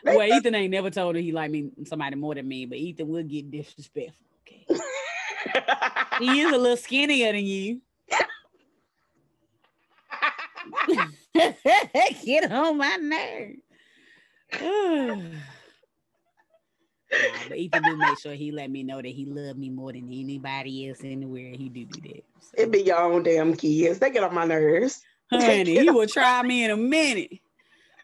[0.05, 3.09] well, Ethan ain't never told her he like me somebody more than me, but Ethan
[3.09, 4.27] will get disrespectful.
[4.43, 4.67] Okay.
[6.19, 7.81] he is a little skinnier than you.
[12.25, 13.57] get on my nerve.
[14.61, 15.17] nah,
[17.49, 20.09] but Ethan do make sure he let me know that he loved me more than
[20.13, 21.53] anybody else anywhere.
[21.53, 22.25] He do do that.
[22.41, 22.51] So.
[22.59, 23.99] It be your own damn kids.
[23.99, 25.03] They get on my nerves.
[25.31, 27.41] Honey, he will try me in a minute.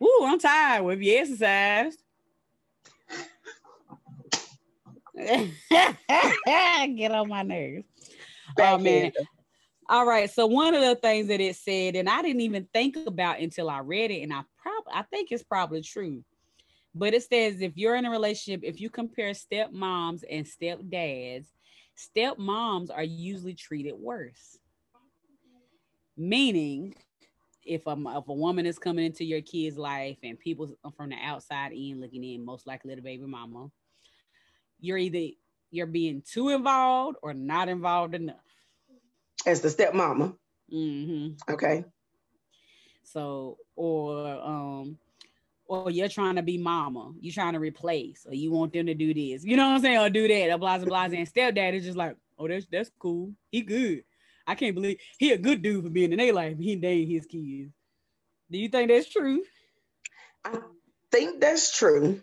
[0.03, 0.89] Ooh, I'm tired.
[0.89, 2.03] Have you exercised?
[5.17, 7.85] Get on my nerves.
[8.59, 9.13] oh man.
[9.89, 10.31] All right.
[10.31, 13.69] So one of the things that it said, and I didn't even think about until
[13.69, 16.25] I read it, and I probably I think it's probably true.
[16.95, 21.47] But it says if you're in a relationship, if you compare stepmoms and stepdads,
[21.97, 24.59] stepmoms are usually treated worse.
[26.17, 26.95] Meaning,
[27.65, 31.17] if a, if a woman is coming into your kid's life and people from the
[31.23, 33.71] outside in looking in, most likely the baby mama,
[34.81, 35.35] you're either
[35.71, 38.37] you're being too involved or not involved enough.
[39.47, 40.35] As the stepmama.
[40.73, 41.53] Mm-hmm.
[41.53, 41.85] Okay.
[43.05, 44.99] So, or um,
[45.67, 48.95] or you're trying to be mama, you're trying to replace, or you want them to
[48.95, 51.05] do this, you know what I'm saying, or do that, or blah blah blah.
[51.05, 53.33] And stepdad is just like, oh, that's that's cool.
[53.51, 54.05] He good.
[54.51, 56.59] I can't believe he a good dude for being in their life.
[56.59, 57.73] He dating his kids.
[58.51, 59.45] Do you think that's true?
[60.45, 60.59] I
[61.13, 62.21] think that's true.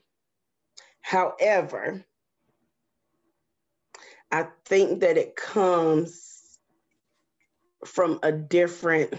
[1.00, 2.04] However,
[4.30, 6.60] I think that it comes
[7.86, 9.14] from a different,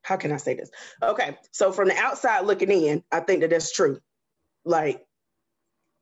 [0.00, 0.70] how can I say this?
[1.02, 3.98] Okay, so from the outside looking in, I think that that's true.
[4.64, 5.04] Like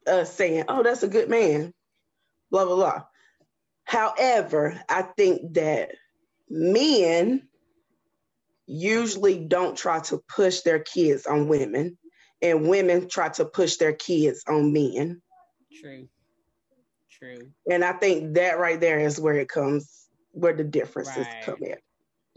[0.06, 1.74] us uh, saying, oh, that's a good man,
[2.52, 3.02] blah, blah, blah.
[3.82, 5.90] However, I think that
[6.52, 7.48] men
[8.66, 11.96] usually don't try to push their kids on women,
[12.42, 15.22] and women try to push their kids on men.
[15.80, 16.08] True.
[17.10, 17.50] True.
[17.70, 21.42] And I think that right there is where it comes, where the differences right.
[21.42, 21.76] come in.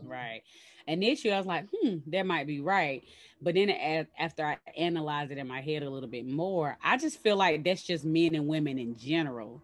[0.01, 0.43] Right.
[0.88, 3.03] Initially, I was like, hmm, that might be right.
[3.41, 3.70] But then
[4.18, 7.63] after I analyzed it in my head a little bit more, I just feel like
[7.63, 9.61] that's just men and women in general.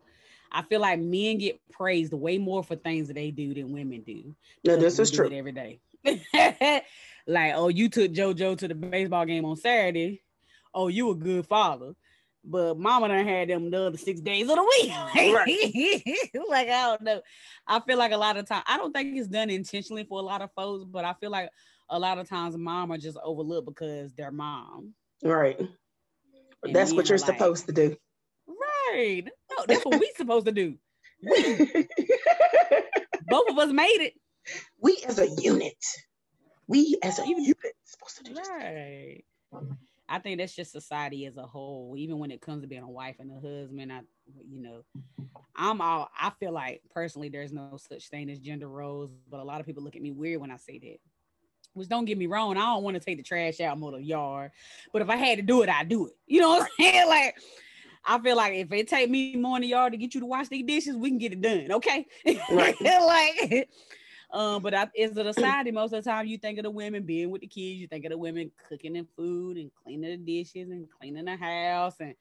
[0.52, 4.02] I feel like men get praised way more for things that they do than women
[4.02, 4.36] do.
[4.64, 5.32] Yeah, this is true.
[5.32, 5.80] every day.
[7.28, 10.22] like, oh, you took JoJo to the baseball game on Saturday.
[10.74, 11.94] Oh, you a good father
[12.44, 14.92] but mama done had them the other six days of the week.
[15.16, 16.04] right.
[16.50, 17.22] like I don't know.
[17.68, 20.24] I feel like a lot of time I don't think it's done intentionally for a
[20.24, 21.50] lot of folks, but I feel like
[21.90, 24.94] a lot of times mom are just overlooked because they're mom.
[25.24, 25.60] Right.
[26.64, 27.98] And that's what you're like, supposed to do.
[29.58, 30.76] No, that's what we supposed to do.
[31.24, 31.88] We,
[33.28, 34.14] Both of us made it.
[34.80, 35.84] We as a unit.
[36.68, 39.24] We as a unit supposed to do right.
[40.12, 41.96] I think that's just society as a whole.
[41.98, 44.02] Even when it comes to being a wife and a husband, I,
[44.50, 44.84] you know,
[45.56, 46.10] I'm all.
[46.20, 49.66] I feel like personally, there's no such thing as gender roles, but a lot of
[49.66, 51.00] people look at me weird when I say that.
[51.74, 54.04] Which don't get me wrong, I don't want to take the trash out more the
[54.04, 54.52] yard,
[54.92, 56.14] but if I had to do it, I'd do it.
[56.28, 57.08] You know what I'm saying?
[57.08, 57.36] Like,
[58.06, 60.48] I feel like if it take me more than y'all to get you to wash
[60.48, 61.72] these dishes, we can get it done.
[61.72, 62.08] Okay,
[62.52, 62.76] right.
[62.82, 63.70] like
[64.32, 67.04] um, but I, as a society, most of the time you think of the women
[67.04, 70.18] being with the kids, you think of the women cooking and food and cleaning the
[70.18, 72.16] dishes and cleaning the house and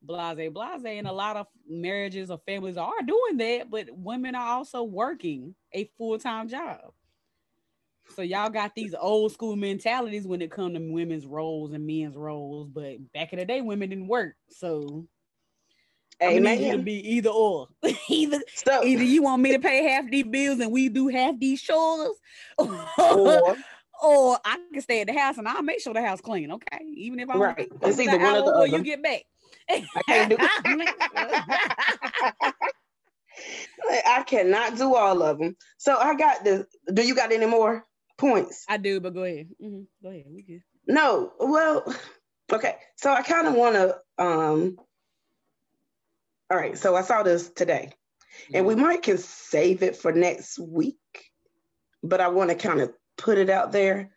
[0.00, 0.82] blase blase.
[0.84, 5.54] And a lot of marriages or families are doing that, but women are also working
[5.72, 6.92] a full-time job.
[8.16, 12.16] So y'all got these old school mentalities when it comes to women's roles and men's
[12.16, 14.34] roles, but back in the day, women didn't work.
[14.48, 15.06] So
[16.22, 16.46] Amen.
[16.46, 17.68] I need to be either or.
[18.08, 21.38] either so, either you want me to pay half these bills and we do half
[21.38, 22.16] these chores,
[22.58, 23.56] or,
[24.02, 26.52] or I can stay at the house and I'll make sure the house clean.
[26.52, 27.70] Okay, even if I'm right.
[27.82, 28.66] It's either one or the other.
[28.66, 29.22] You get back.
[29.68, 30.36] I can't do.
[34.06, 35.56] I cannot do all of them.
[35.78, 36.66] So I got the.
[36.92, 37.84] Do you got any more
[38.18, 38.64] points?
[38.68, 39.48] I do, but go ahead.
[39.62, 39.82] Mm-hmm.
[40.02, 40.24] Go ahead.
[40.32, 40.62] We good.
[40.86, 41.32] No.
[41.38, 41.84] Well,
[42.52, 42.76] okay.
[42.96, 44.76] So I kind of want to um
[46.52, 47.92] all right, so I saw this today,
[48.52, 48.82] and we mm-hmm.
[48.82, 50.98] might can save it for next week,
[52.02, 54.10] but I want to kind of put it out there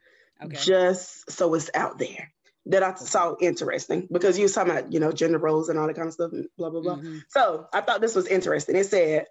[0.43, 0.57] okay.
[0.61, 2.33] just so it's out there
[2.65, 5.87] that I saw interesting because you was talking about, you know, gender roles and all
[5.87, 6.95] that kind of stuff, blah, blah, blah.
[6.97, 7.19] Mm-hmm.
[7.29, 8.75] So I thought this was interesting.
[8.75, 9.27] It said,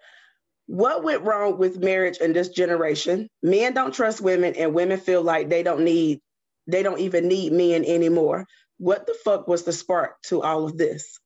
[0.65, 3.29] what went wrong with marriage in this generation?
[3.43, 6.21] Men don't trust women and women feel like they don't need,
[6.65, 8.47] they don't even need men anymore.
[8.79, 11.19] What the fuck was the spark to all of this?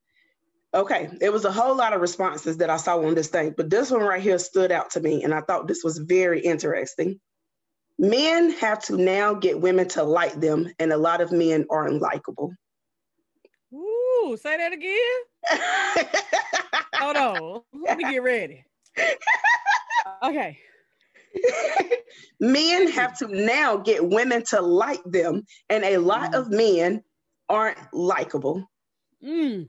[0.74, 3.72] Okay, it was a whole lot of responses that I saw on this thing, but
[3.72, 7.20] this one right here stood out to me, and I thought this was very interesting.
[7.98, 12.00] Men have to now get women to like them, and a lot of men aren't
[12.00, 12.54] likable.
[13.74, 16.06] Ooh, say that again.
[16.96, 18.64] Hold on, let me get ready.
[20.22, 20.60] Okay.
[22.40, 26.40] men have to now get women to like them, and a lot mm.
[26.40, 27.04] of men
[27.48, 28.70] aren't likable.
[29.24, 29.68] Mm.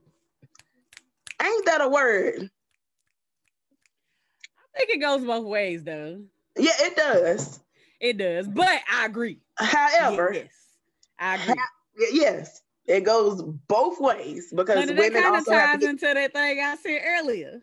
[1.43, 2.51] Ain't that a word?
[4.75, 6.23] I think it goes both ways though.
[6.57, 7.61] Yeah, it does.
[8.01, 9.39] It does, but I agree.
[9.59, 10.49] However, yes,
[11.19, 11.55] I agree.
[11.59, 16.33] Ha- yes, it goes both ways because women kind also of ties get- into that
[16.33, 17.63] thing I said earlier.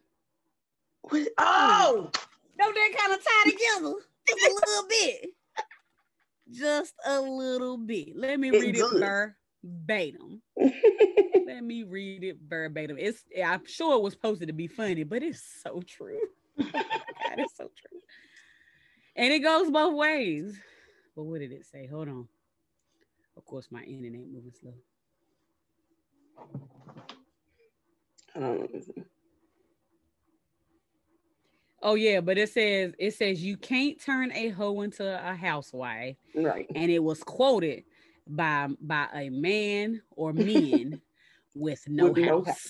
[1.10, 1.24] Hmm.
[1.38, 2.12] Oh,
[2.60, 3.94] don't they kind of tie together
[4.28, 5.30] just a little bit?
[6.52, 8.16] Just a little bit.
[8.16, 8.84] Let me read it
[9.68, 10.42] verbatim.
[10.58, 12.98] Let me read it verbatim.
[13.00, 16.20] It's I'm sure it was supposed to be funny, but it's so true.
[16.60, 18.00] Oh God, it's so true.
[19.16, 20.60] And it goes both ways.
[21.16, 21.88] But what did it say?
[21.88, 22.28] Hold on.
[23.36, 24.74] Of course, my internet ain't moving slow.
[31.82, 36.18] Oh yeah, but it says it says you can't turn a hoe into a housewife.
[36.36, 36.68] Right.
[36.76, 37.84] And it was quoted
[38.30, 41.02] by by a man or men
[41.56, 42.70] with no with house.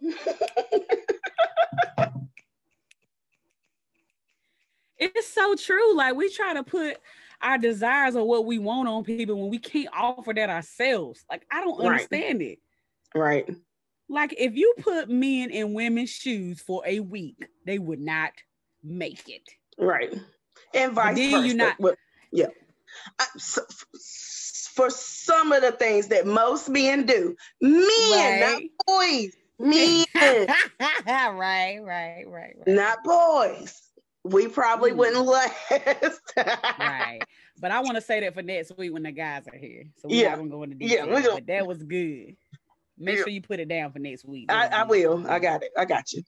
[0.00, 0.12] No
[4.98, 5.96] it's so true.
[5.96, 6.98] Like we try to put
[7.42, 11.24] our desires or what we want on people when we can't offer that ourselves.
[11.30, 11.86] Like I don't right.
[11.86, 12.58] understand it.
[13.14, 13.48] Right.
[14.08, 18.32] Like if you put men in women's shoes for a week, they would not
[18.82, 19.42] make it.
[19.78, 20.14] Right.
[20.74, 21.46] And vice versa.
[21.46, 21.76] You not,
[22.32, 22.46] yeah.
[23.18, 23.62] I, so,
[24.76, 28.40] for some of the things that most men do, men, right.
[28.40, 30.46] not boys, men.
[31.06, 32.56] right, right, right, right.
[32.66, 33.82] Not boys.
[34.22, 34.96] We probably mm.
[34.96, 36.20] wouldn't last.
[36.36, 37.20] right.
[37.58, 39.84] But I want to say that for next week when the guys are here.
[39.96, 40.30] So we yeah.
[40.30, 41.08] not gonna go into detail.
[41.08, 42.36] Yeah, but that was good.
[42.98, 43.22] Make yeah.
[43.22, 44.50] sure you put it down for next week.
[44.52, 45.26] I, I will.
[45.26, 45.70] I got it.
[45.76, 46.22] I got you.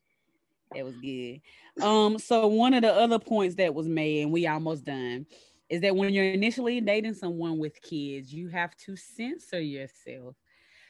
[0.75, 1.41] That was good.
[1.83, 5.27] Um, so one of the other points that was made, and we almost done,
[5.69, 10.35] is that when you're initially dating someone with kids, you have to censor yourself.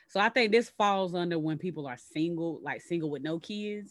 [0.09, 3.91] So I think this falls under when people are single, like single with no kids.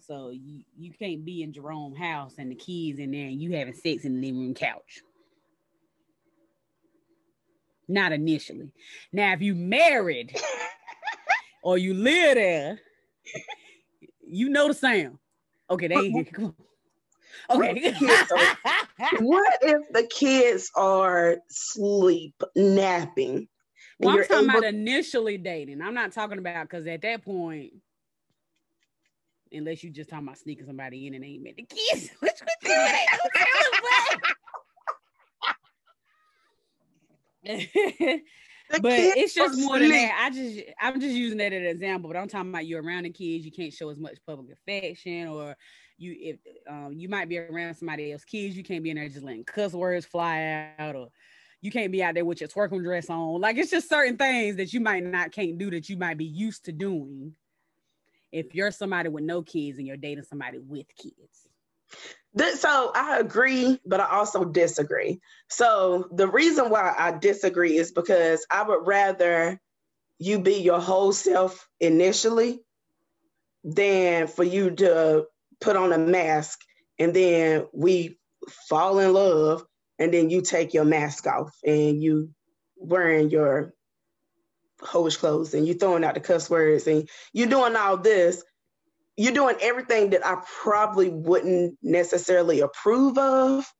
[0.00, 3.52] So you, you can't be in Jerome house and the kids in there and you
[3.52, 5.00] having sex in the living room couch.
[7.88, 8.72] Not initially.
[9.12, 10.36] Now, if you married
[11.62, 12.80] or you live there,
[14.26, 15.18] you know the sound.
[15.70, 16.54] Okay, they ain't come on.
[17.50, 17.92] Okay.
[19.20, 23.48] what if the kids are sleep napping?
[23.98, 25.82] Well, I'm talking able- about initially dating.
[25.82, 27.72] I'm not talking about because at that point,
[29.52, 32.68] unless you just talking about sneaking somebody in and ain't met the kids, which we
[32.68, 33.20] do it
[38.80, 40.18] but it's just more than that.
[40.20, 43.04] I just I'm just using that as an example, but I'm talking about you're around
[43.04, 45.56] the kids, you can't show as much public affection, or
[46.00, 46.36] you if
[46.68, 49.44] um you might be around somebody else's kids, you can't be in there just letting
[49.44, 51.08] cuss words fly out, or
[51.60, 53.40] you can't be out there with your twerking dress on.
[53.40, 56.24] Like it's just certain things that you might not can't do that you might be
[56.24, 57.34] used to doing
[58.32, 61.48] if you're somebody with no kids and you're dating somebody with kids.
[62.60, 65.20] So I agree, but I also disagree.
[65.48, 69.60] So the reason why I disagree is because I would rather
[70.18, 72.60] you be your whole self initially
[73.64, 75.26] than for you to
[75.60, 76.58] put on a mask
[76.98, 78.18] and then we
[78.68, 79.64] fall in love
[79.98, 82.30] and then you take your mask off and you
[82.76, 83.74] wearing your
[84.80, 88.42] hose clothes and you throwing out the cuss words and you're doing all this
[89.20, 93.70] you're doing everything that I probably wouldn't necessarily approve of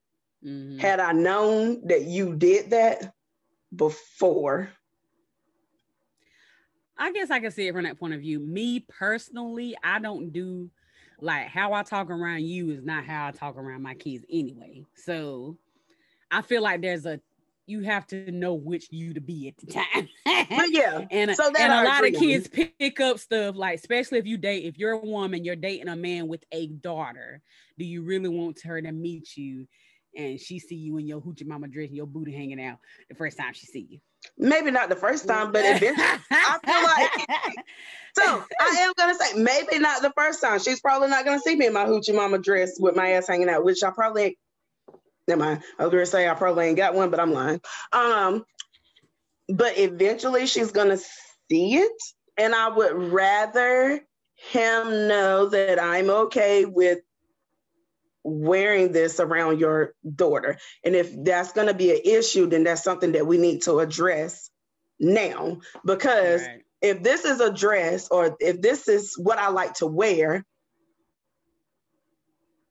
[0.45, 0.79] mm-hmm.
[0.79, 3.15] had I known that you did that
[3.75, 4.69] before.
[6.99, 8.39] I guess I can see it from that point of view.
[8.39, 10.69] Me personally, I don't do
[11.21, 14.85] like how I talk around you is not how I talk around my kids anyway.
[14.95, 15.57] So
[16.31, 17.21] I feel like there's a
[17.67, 20.09] you have to know which you to be at the time.
[20.25, 24.27] but yeah, and, so and a lot of kids pick up stuff like, especially if
[24.27, 27.41] you date, if you're a woman, you're dating a man with a daughter.
[27.79, 29.69] Do you really want her to meet you?
[30.17, 33.15] And she see you in your hoochie mama dress and your booty hanging out the
[33.15, 34.01] first time she see you.
[34.39, 37.67] Maybe not the first time, but eventually, I feel like.
[38.13, 40.59] So I am gonna say maybe not the first time.
[40.59, 43.49] She's probably not gonna see me in my hoochie mama dress with my ass hanging
[43.49, 44.37] out, which I probably
[45.31, 45.63] Never mind.
[45.79, 47.61] I was gonna say I probably ain't got one, but I'm lying.
[47.93, 48.45] Um,
[49.49, 50.99] but eventually she's gonna
[51.49, 52.03] see it,
[52.37, 54.01] and I would rather
[54.51, 56.99] him know that I'm okay with
[58.23, 60.59] wearing this around your daughter.
[60.85, 63.81] And if that's going to be an issue, then that's something that we need to
[63.81, 64.51] address
[64.99, 65.59] now.
[65.85, 66.63] Because right.
[66.83, 70.45] if this is a dress or if this is what I like to wear,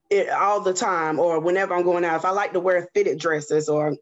[0.09, 2.17] it all the time or whenever I'm going out.
[2.17, 3.95] If I like to wear fitted dresses or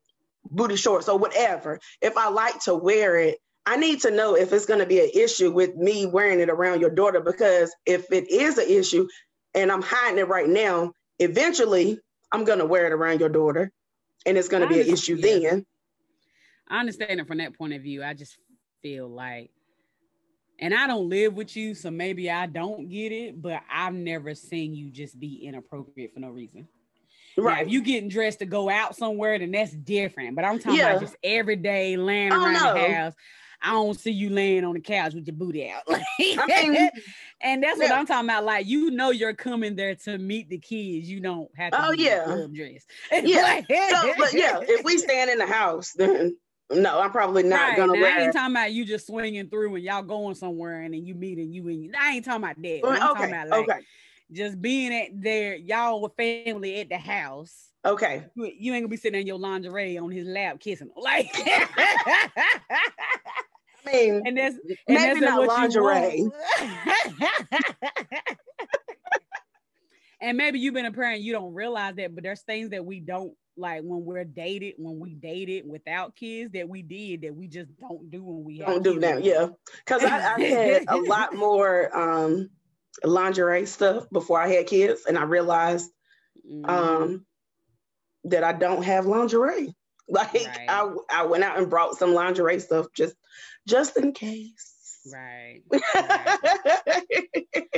[0.49, 4.53] booty shorts or whatever, if I like to wear it, I need to know if
[4.53, 8.09] it's going to be an issue with me wearing it around your daughter because if
[8.13, 9.07] it is an issue
[9.53, 11.99] and I'm hiding it right now, eventually
[12.31, 13.71] I'm going to wear it around your daughter
[14.25, 15.39] and it's going to be an issue yeah.
[15.39, 15.65] then.
[16.67, 18.03] I understand it from that point of view.
[18.03, 18.37] I just
[18.81, 19.51] feel like
[20.59, 24.33] and I don't live with you, so maybe I don't get it, but I've never
[24.33, 26.67] seen you just be inappropriate for no reason.
[27.37, 27.57] Right.
[27.57, 30.35] Now, if you're getting dressed to go out somewhere, then that's different.
[30.35, 30.89] But I'm talking yeah.
[30.89, 33.13] about just every day laying around the house.
[33.61, 35.83] I don't see you laying on the couch with your booty out.
[35.89, 36.89] I mean,
[37.41, 37.89] and that's yeah.
[37.89, 38.43] what I'm talking about.
[38.43, 41.09] Like, you know, you're coming there to meet the kids.
[41.09, 41.87] You don't have to.
[41.87, 42.45] Oh yeah.
[42.53, 42.85] Dress.
[43.23, 43.61] Yeah.
[43.89, 46.37] so, but yeah, if we stand in the house, then
[46.69, 47.77] no, I'm probably not right.
[47.77, 47.99] gonna.
[47.99, 51.05] Now, I ain't talking about you just swinging through and y'all going somewhere and then
[51.05, 52.81] you meeting you and I ain't talking about that.
[52.83, 52.99] I'm okay.
[52.99, 53.79] talking about like okay.
[54.31, 57.69] just being at there, y'all with family at the house.
[57.85, 58.25] Okay.
[58.35, 61.33] You, you ain't gonna be sitting in your lingerie on his lap kissing like.
[63.87, 64.55] I mean, and that's
[64.87, 66.29] and maybe not lingerie.
[70.21, 72.99] and maybe you've been a parent, you don't realize that, but there's things that we
[72.99, 77.47] don't like when we're dated, when we dated without kids that we did that we
[77.47, 79.17] just don't do when we don't do now.
[79.17, 79.47] Yeah,
[79.85, 82.49] because I, I had a lot more um,
[83.03, 85.91] lingerie stuff before I had kids, and I realized
[86.49, 86.69] mm-hmm.
[86.69, 87.25] um,
[88.25, 89.73] that I don't have lingerie.
[90.09, 90.65] Like right.
[90.69, 93.13] I, I went out and brought some lingerie stuff just
[93.67, 94.73] just in case.
[95.13, 95.61] Right.
[95.71, 96.39] right.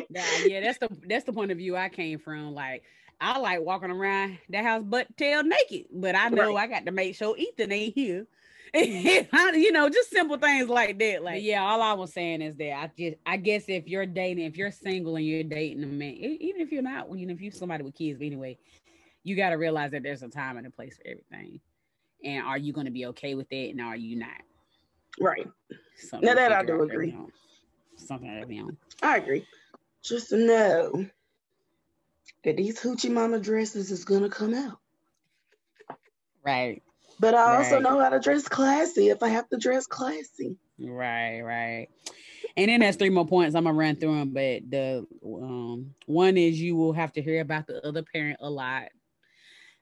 [0.10, 2.54] yeah, that's the that's the point of view I came from.
[2.54, 2.84] Like
[3.22, 6.70] I like walking around the house butt tail naked, but I know right.
[6.70, 8.26] I got to make sure Ethan ain't here.
[8.74, 11.24] you know, just simple things like that.
[11.24, 14.46] Like, yeah, all I was saying is that I just, I guess if you're dating,
[14.46, 17.52] if you're single and you're dating a man, even if you're not, even if you're
[17.52, 18.60] somebody with kids, but anyway,
[19.24, 21.60] you got to realize that there's a time and a place for everything.
[22.24, 23.72] And are you going to be okay with it?
[23.72, 24.42] And are you not?
[25.20, 25.48] Right.
[25.96, 27.16] Something now that I do agree.
[27.98, 28.78] Something that be on.
[29.02, 29.46] I agree.
[30.04, 31.06] Just to know
[32.44, 34.80] that these hoochie mama dresses is gonna come out.
[36.44, 36.82] Right.
[37.20, 37.84] But I also right.
[37.84, 40.58] know how to dress classy if I have to dress classy.
[40.80, 41.88] Right, right.
[42.56, 43.56] And then there's three more points.
[43.56, 47.42] I'm gonna run through them, but the um, one is you will have to hear
[47.42, 48.90] about the other parent a lot.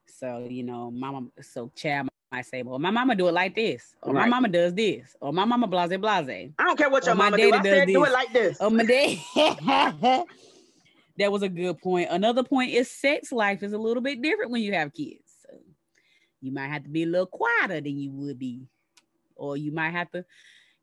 [0.07, 1.27] So you know, mama.
[1.41, 4.21] So Chad might say, "Well, my mama do it like this, or right.
[4.23, 7.37] my mama does this, or my mama blase blase." I don't care what your mama
[7.37, 7.53] do.
[7.53, 8.57] I said do it like this.
[8.59, 9.17] Oh, my dad.
[11.17, 12.09] that was a good point.
[12.11, 15.33] Another point is sex life is a little bit different when you have kids.
[15.41, 15.57] So
[16.41, 18.67] you might have to be a little quieter than you would be,
[19.35, 20.25] or you might have to,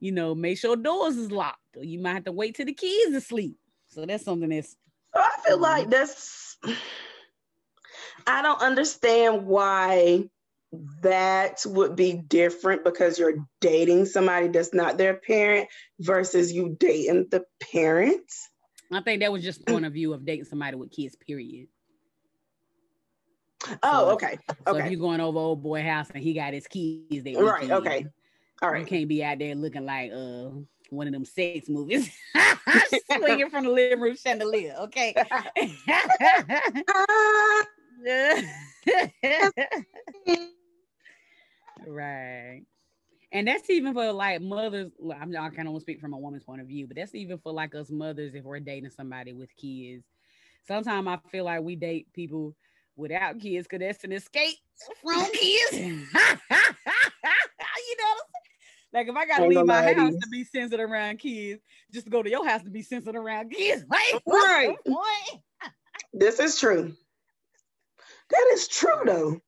[0.01, 2.72] you know, make sure doors is locked, or you might have to wait till the
[2.72, 3.57] kids asleep.
[3.88, 4.76] So that's something that's.
[5.14, 6.57] I feel like that's.
[8.26, 10.30] I don't understand why
[11.03, 15.68] that would be different because you're dating somebody that's not their parent
[16.01, 18.49] versus you dating the parents.
[18.93, 21.68] I think that was just point of view of dating somebody with kids, period.
[23.83, 24.39] Oh, so, okay.
[24.49, 24.85] So okay.
[24.85, 27.70] if you're going over old boy house and he got his keys, they right.
[27.70, 28.07] Okay.
[28.62, 28.81] All right.
[28.81, 30.51] You can't be out there looking like uh
[30.91, 32.11] one of them sex movies,
[33.16, 34.75] swinging from the living room chandelier.
[34.81, 35.14] Okay.
[41.87, 42.62] right.
[43.32, 44.93] And that's even for like mothers.
[45.20, 47.53] I'm not kind of speak from a woman's point of view, but that's even for
[47.53, 50.05] like us mothers if we're dating somebody with kids.
[50.66, 52.55] Sometimes I feel like we date people
[52.97, 54.59] without kids because that's an escape
[55.03, 55.72] from kids.
[55.72, 56.07] you
[57.99, 58.14] know
[58.93, 61.61] Like if I gotta leave my house to be sensitive around kids,
[61.93, 63.85] just to go to your house to be sensitive around kids.
[63.90, 64.77] Like, right.
[66.12, 66.93] this is true.
[68.31, 69.40] That is true though.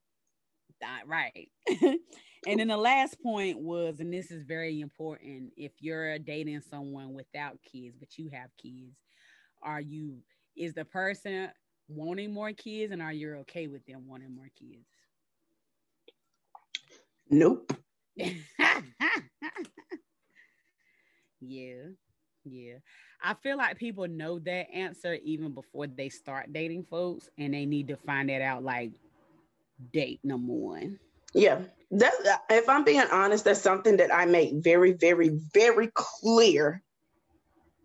[1.07, 1.51] Right.
[2.47, 7.13] And then the last point was, and this is very important, if you're dating someone
[7.13, 8.97] without kids, but you have kids,
[9.63, 10.19] are you,
[10.57, 11.51] is the person
[11.89, 14.87] wanting more kids and are you okay with them wanting more kids?
[17.29, 17.73] Nope.
[18.17, 18.31] yeah.
[22.45, 22.75] Yeah.
[23.21, 27.67] I feel like people know that answer even before they start dating folks and they
[27.67, 28.93] need to find that out like
[29.93, 31.01] date number one.
[31.37, 31.61] Yeah.
[31.93, 36.83] That, if I'm being honest, that's something that I make very, very, very clear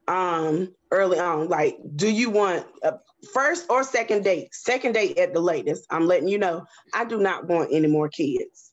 [0.07, 1.48] um early on.
[1.48, 2.95] Like, do you want a
[3.34, 4.53] first or second date?
[4.53, 5.86] Second date at the latest.
[5.91, 8.72] I'm letting you know I do not want any more kids.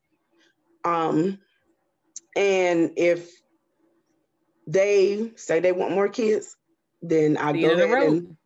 [0.84, 1.38] Um,
[2.34, 3.30] and if
[4.66, 6.56] they say they want more kids,
[7.02, 8.37] then I go ahead and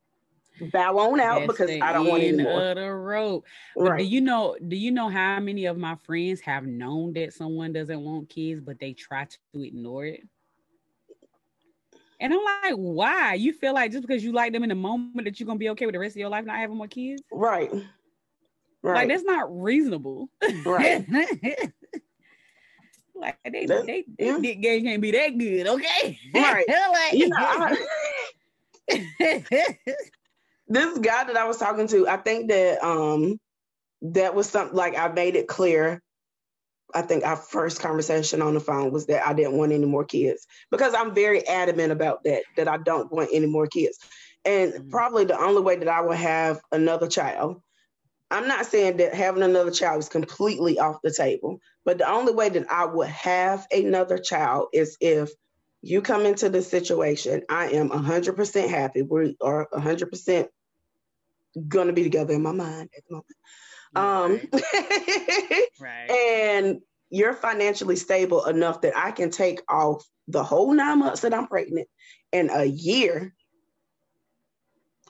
[0.71, 2.75] bow on out That's because I don't want any more.
[2.75, 3.45] The rope.
[3.77, 3.99] Right.
[3.99, 4.57] do you know?
[4.67, 8.61] Do you know how many of my friends have known that someone doesn't want kids,
[8.61, 10.23] but they try to ignore it?
[12.21, 13.35] And I'm like, why?
[13.35, 15.71] You feel like just because you like them in the moment that you're gonna be
[15.71, 17.23] okay with the rest of your life not having more kids?
[17.33, 17.71] Right.
[18.83, 18.95] Right.
[18.95, 20.29] Like that's not reasonable.
[20.65, 21.05] Right.
[23.23, 24.39] Like they, that, they, yeah.
[24.43, 26.19] dick game can't be that good, okay?
[26.35, 26.67] Right.
[26.69, 27.77] like, you know, I,
[30.73, 33.39] this guy that I was talking to, I think that um
[34.03, 36.01] that was something like I made it clear.
[36.95, 40.05] I think our first conversation on the phone was that I didn't want any more
[40.05, 43.99] kids because I'm very adamant about that, that I don't want any more kids.
[44.45, 44.91] And mm-hmm.
[44.91, 47.63] probably the only way that I will have another child,
[48.31, 52.35] I'm not saying that having another child is completely off the table, but the only
[52.35, 55.31] way that I would have another child is if
[55.83, 59.03] you come into the situation, I am 100% happy.
[59.03, 60.49] We are 100%
[61.69, 63.37] going to be together in my mind at the moment.
[63.95, 64.41] Um,
[65.81, 66.11] right.
[66.11, 66.81] And
[67.11, 71.47] you're financially stable enough that I can take off the whole nine months that I'm
[71.47, 71.89] pregnant
[72.33, 73.35] and a year.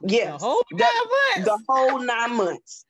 [0.01, 1.45] Yes, the whole nine months.
[1.45, 2.85] The whole nine months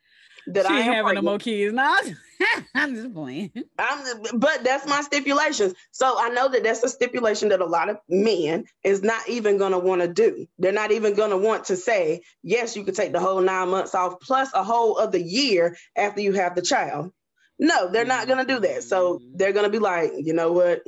[0.48, 1.74] that she I am having no more kids.
[1.74, 1.98] No,
[2.76, 3.52] I'm just playing.
[3.78, 5.74] I'm, but that's my stipulations.
[5.91, 9.57] So I know that that's a stipulation that a lot of men is not even
[9.57, 10.48] going to want to do.
[10.60, 13.70] They're not even going to want to say, yes, you could take the whole nine
[13.70, 17.11] months off plus a whole other year after you have the child.
[17.60, 18.84] No, they're not going to do that.
[18.84, 19.38] So mm-hmm.
[19.38, 20.82] they're going to be like, you know what?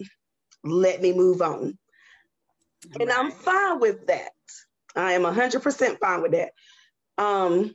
[0.64, 1.78] Let me move on.
[3.00, 4.32] And I'm fine with that.
[4.96, 6.52] I am 100% fine with that.
[7.18, 7.74] Um,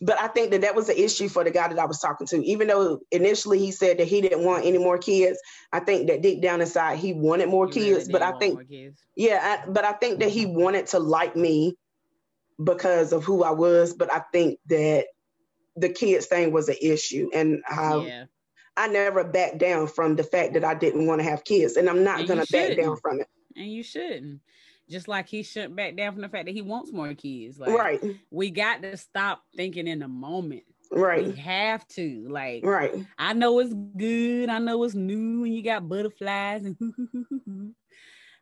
[0.00, 2.26] but I think that that was an issue for the guy that I was talking
[2.28, 2.44] to.
[2.44, 5.38] Even though initially he said that he didn't want any more kids,
[5.72, 8.08] I think that deep down inside he wanted more he kids.
[8.08, 8.66] But I think,
[9.14, 10.60] yeah, I, but I think that he mm-hmm.
[10.60, 11.76] wanted to like me
[12.62, 13.92] because of who I was.
[13.92, 15.06] But I think that
[15.76, 18.24] the kids thing was an issue, and I, yeah.
[18.76, 21.90] I never backed down from the fact that I didn't want to have kids, and
[21.90, 23.28] I'm not going to back down from it.
[23.54, 24.40] And you shouldn't
[24.90, 27.58] just like he shouldn't back down from the fact that he wants more kids.
[27.58, 28.00] Like, right.
[28.30, 30.64] We got to stop thinking in the moment.
[30.90, 31.26] Right.
[31.26, 32.26] We have to.
[32.28, 33.06] Like, right.
[33.18, 34.48] I know it's good.
[34.48, 36.76] I know it's new and you got butterflies and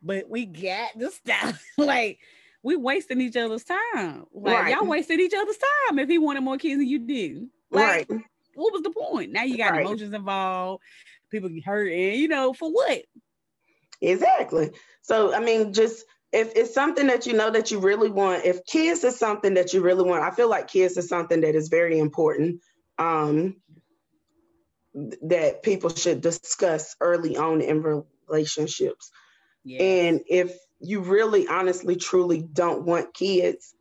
[0.03, 1.55] but we got to stop.
[1.79, 2.19] like,
[2.63, 4.25] we wasting each other's time.
[4.33, 4.75] Like, right.
[4.75, 5.59] y'all wasted each other's
[5.89, 7.49] time if he wanted more kids than you did.
[7.71, 8.21] Like, right.
[8.55, 9.33] what was the point?
[9.33, 9.83] Now you got right.
[9.83, 10.83] emotions involved,
[11.31, 13.03] people get hurt, and you know, for what?
[14.01, 14.71] Exactly.
[15.03, 18.65] So, I mean, just if it's something that you know that you really want, if
[18.67, 21.69] kids is something that you really want, I feel like kids is something that is
[21.69, 22.61] very important
[22.99, 23.57] um,
[25.23, 29.11] that people should discuss early on in relationships.
[29.79, 33.75] And if you really honestly truly don't want kids,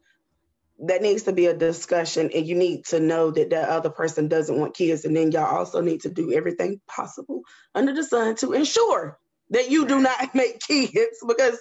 [0.80, 4.28] that needs to be a discussion and you need to know that the other person
[4.28, 7.42] doesn't want kids and then y'all also need to do everything possible
[7.74, 9.18] under the sun to ensure
[9.50, 11.58] that you do not make kids because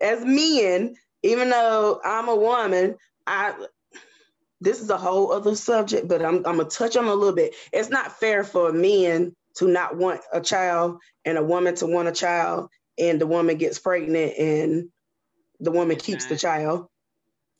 [0.00, 2.96] as men, even though I'm a woman,
[3.26, 3.54] I
[4.60, 7.54] this is a whole other subject, but I'm, I'm gonna touch on a little bit.
[7.72, 11.86] It's not fair for a men to not want a child and a woman to
[11.86, 14.88] want a child, and the woman gets pregnant and
[15.60, 16.88] the woman keeps not, the child.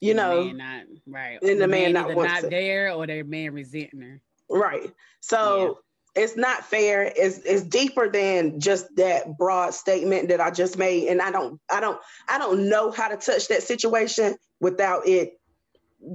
[0.01, 1.39] You know, not, right?
[1.41, 4.21] And the, the man, man, not, not there, or their man resenting her.
[4.49, 4.93] Right.
[5.21, 5.79] So
[6.17, 7.13] it's not fair.
[7.15, 11.09] It's, it's deeper than just that broad statement that i just made.
[11.09, 15.39] And i don't i don't i don't know how to touch that situation without it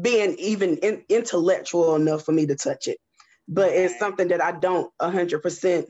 [0.02, 2.98] being even in, intellectual enough for me to touch it.
[3.48, 5.86] But it's something that i don't 100%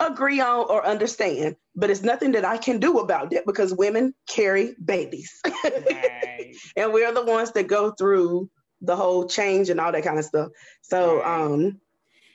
[0.00, 1.56] agree on or understand.
[1.74, 5.40] But it's nothing that i can do about it because women carry babies.
[5.64, 6.54] Right.
[6.76, 8.48] and we're the ones that go through
[8.80, 10.50] the whole change and all that kind of stuff.
[10.82, 11.42] So right.
[11.42, 11.80] um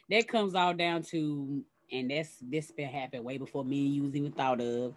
[0.09, 4.03] that comes all down to, and that's this been happening way before me and you
[4.03, 4.95] was even thought of,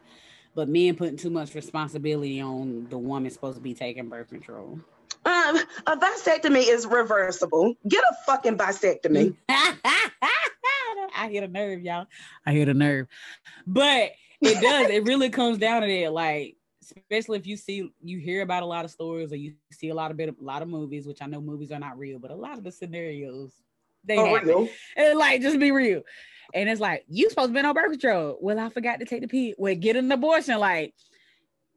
[0.55, 4.79] but men putting too much responsibility on the woman supposed to be taking birth control.
[5.25, 7.75] Um, a vasectomy is reversible.
[7.89, 9.37] Get a fucking vasectomy.
[11.15, 12.07] I hit a nerve, y'all.
[12.45, 13.07] I hit a nerve.
[13.67, 16.13] But it does, it really comes down to that.
[16.13, 19.91] Like, especially if you see you hear about a lot of stories or you see
[19.91, 22.19] a lot of bit a lot of movies, which I know movies are not real,
[22.19, 23.53] but a lot of the scenarios
[24.05, 24.69] they oh, happen.
[24.97, 26.03] And like, just be real.
[26.55, 28.39] And it's like, you supposed to be on birth control.
[28.41, 29.55] Well, I forgot to take the pill.
[29.59, 30.59] Well, get an abortion.
[30.59, 30.95] Like,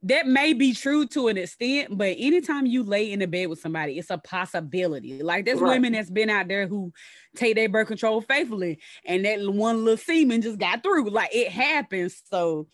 [0.05, 3.59] that may be true to an extent, but anytime you lay in the bed with
[3.59, 5.23] somebody, it's a possibility.
[5.23, 5.71] Like there's right.
[5.71, 6.93] women that's been out there who
[7.35, 11.09] take their birth control faithfully, and that one little semen just got through.
[11.09, 12.21] Like it happens.
[12.29, 12.67] So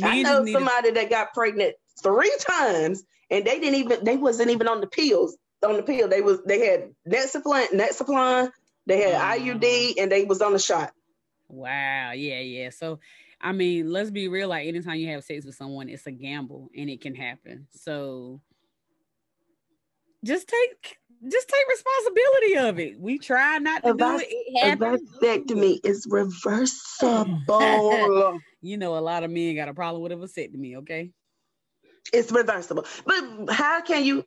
[0.00, 4.50] I know somebody to- that got pregnant three times, and they didn't even they wasn't
[4.50, 5.36] even on the pills.
[5.66, 8.50] On the pill, they was they had Nexplanon, Nexplanon,
[8.86, 9.54] they had mm.
[9.60, 10.92] IUD and they was on the shot.
[11.48, 12.12] Wow.
[12.12, 12.70] Yeah, yeah.
[12.70, 13.00] So
[13.40, 14.48] I mean, let's be real.
[14.48, 17.66] Like anytime you have sex with someone, it's a gamble and it can happen.
[17.70, 18.40] So
[20.24, 20.98] just take
[21.30, 22.98] just take responsibility of it.
[22.98, 24.28] We try not to A do it.
[24.30, 27.30] It vasectomy is reversible.
[28.66, 30.76] You know, a lot of men got a problem with a vasectomy.
[30.76, 31.10] Okay.
[32.14, 32.86] it's reversible.
[33.04, 34.24] But how can you?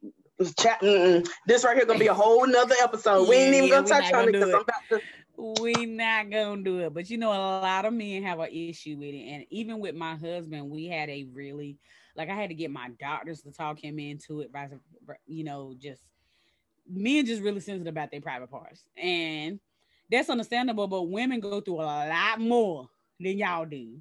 [0.57, 0.79] Chat,
[1.47, 3.27] this right here gonna be a whole nother episode.
[3.27, 5.63] we ain't even gonna touch on it because I'm about to.
[5.63, 6.93] we not gonna do it.
[6.93, 9.27] But you know a lot of men have an issue with it.
[9.27, 11.77] And even with my husband we had a really
[12.15, 14.69] like i had to get my doctors to talk him into it by
[15.25, 16.01] you know just
[16.87, 18.83] men just really sensitive about their private parts.
[18.95, 19.59] And
[20.11, 22.87] that's understandable but women go through a lot more
[23.19, 23.97] than y'all do.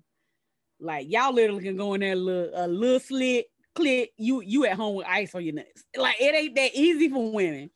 [0.79, 3.47] Like y'all literally can go in there a little, a little slit
[3.77, 5.85] click you you at home with ice on your nuts.
[5.97, 7.71] Like it ain't that easy for women.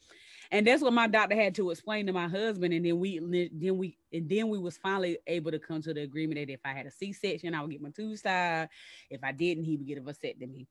[0.53, 2.75] And that's what my doctor had to explain to my husband.
[2.75, 3.19] And then we
[3.53, 6.59] then we and then we was finally able to come to the agreement that if
[6.65, 8.69] i had a c-section i would get my tubes tied.
[9.11, 10.67] If i didn't he would get a vasectomy.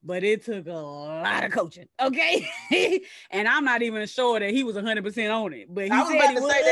[0.00, 2.46] But it took a lot of coaching okay?
[3.30, 6.08] And i'm not even sure that he was 100% on it but he I was
[6.08, 6.52] said about he to was.
[6.52, 6.62] say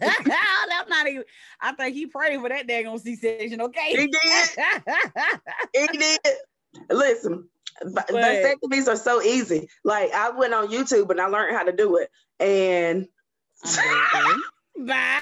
[0.00, 0.68] that.
[0.84, 1.24] i'm not even
[1.60, 3.88] i think he prayed for that daggone c-section okay?
[3.90, 4.48] He did.
[5.74, 6.18] He did.
[6.90, 7.48] Listen,
[7.92, 9.68] But- vasectomies are so easy.
[9.84, 12.10] Like I went on YouTube and I learned how to do it,
[12.40, 13.06] and.
[14.78, 15.20] Bye.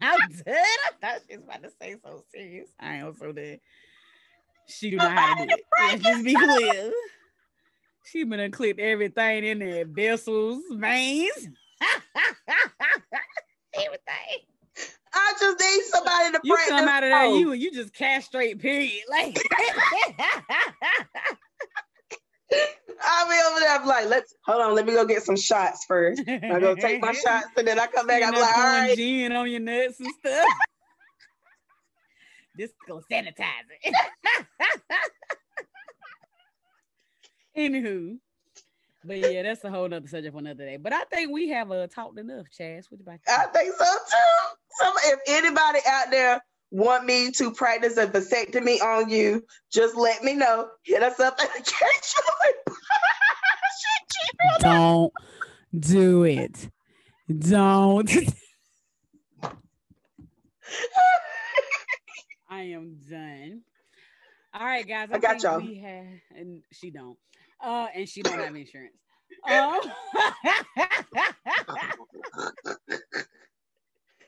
[0.00, 0.54] I'm dead.
[0.56, 2.68] I thought she was about to say so serious.
[2.78, 3.58] I am so dead.
[4.68, 5.62] She do not know how to do it.
[5.80, 6.92] Let's just be clear.
[8.04, 11.48] She been done clipped everything in there, vessels, veins,
[13.74, 14.38] everything.
[15.18, 18.58] I just need somebody to You come out of there, you you just castrate.
[18.60, 19.02] Period.
[19.10, 19.36] Like.
[23.00, 23.78] I'll be over there.
[23.78, 24.74] I'm like, let's hold on.
[24.74, 26.22] Let me go get some shots first.
[26.26, 28.22] I go take my shots and then I come back.
[28.22, 28.96] I'm You like, all right.
[28.96, 30.46] gin on your nuts and stuff.
[32.56, 33.94] this gonna sanitize it.
[37.56, 38.18] Anywho,
[39.08, 40.76] but yeah, that's a whole nother subject for another day.
[40.76, 42.84] But I think we have uh, talked enough, Chaz.
[42.90, 43.34] What about you?
[43.34, 44.54] I think so too.
[44.78, 50.22] Some, if anybody out there want me to practice a vasectomy on you, just let
[50.22, 50.68] me know.
[50.84, 52.14] Hit us up at the catch.
[54.60, 55.12] Don't
[55.76, 56.68] do it.
[57.38, 58.10] Don't.
[62.50, 63.62] I am done.
[64.52, 65.08] All right, guys.
[65.12, 65.60] I got y'all.
[65.60, 66.06] We have,
[66.36, 67.16] and she don't.
[67.62, 68.94] Uh, and she don't have insurance.
[69.48, 69.80] Um,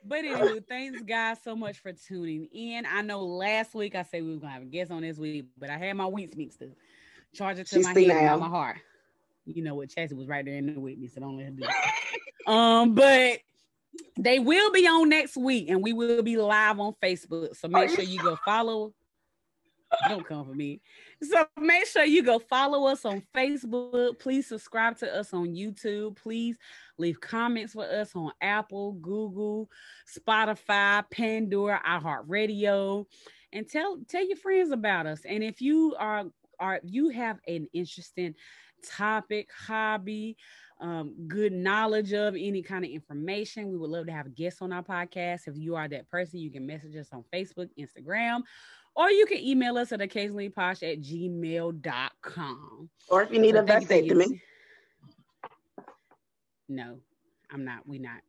[0.05, 2.87] but anyway, thanks guys so much for tuning in.
[2.87, 5.47] I know last week I said we were gonna have a guest on this week,
[5.59, 6.69] but I had my weeks mixed up.
[7.35, 8.37] Charge it to She my head, now.
[8.37, 8.79] not my heart.
[9.47, 9.89] You know what?
[9.89, 11.73] Chassie was right there in the with me, so don't let her do it.
[12.53, 13.39] um, but
[14.17, 17.57] they will be on next week, and we will be live on Facebook.
[17.57, 18.93] So make sure you go follow.
[20.09, 20.81] Don't come for me.
[21.23, 24.19] So make sure you go follow us on Facebook.
[24.19, 26.17] Please subscribe to us on YouTube.
[26.17, 26.57] Please
[26.97, 29.69] leave comments for us on Apple, Google,
[30.09, 33.05] Spotify, Pandora, iHeartRadio,
[33.53, 35.21] and tell tell your friends about us.
[35.27, 36.25] And if you are
[36.59, 38.35] are you have an interesting
[38.83, 40.37] topic, hobby,
[40.81, 44.63] um, good knowledge of any kind of information, we would love to have a guest
[44.63, 45.47] on our podcast.
[45.47, 48.41] If you are that person, you can message us on Facebook, Instagram,
[48.95, 52.91] or you can email us at occasionallyposh at gmail.com.
[53.09, 54.41] Or if you need So a thank you, thank vasectomy.
[56.69, 56.99] No,
[57.51, 57.87] I'm not.
[57.87, 58.21] We not.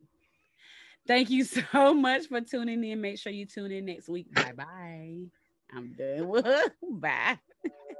[1.06, 3.00] Thank you so much for tuning in.
[3.00, 4.32] Make sure you tune in next week.
[4.34, 5.24] Bye bye.
[5.74, 6.42] I'm done.
[7.00, 7.38] Bye.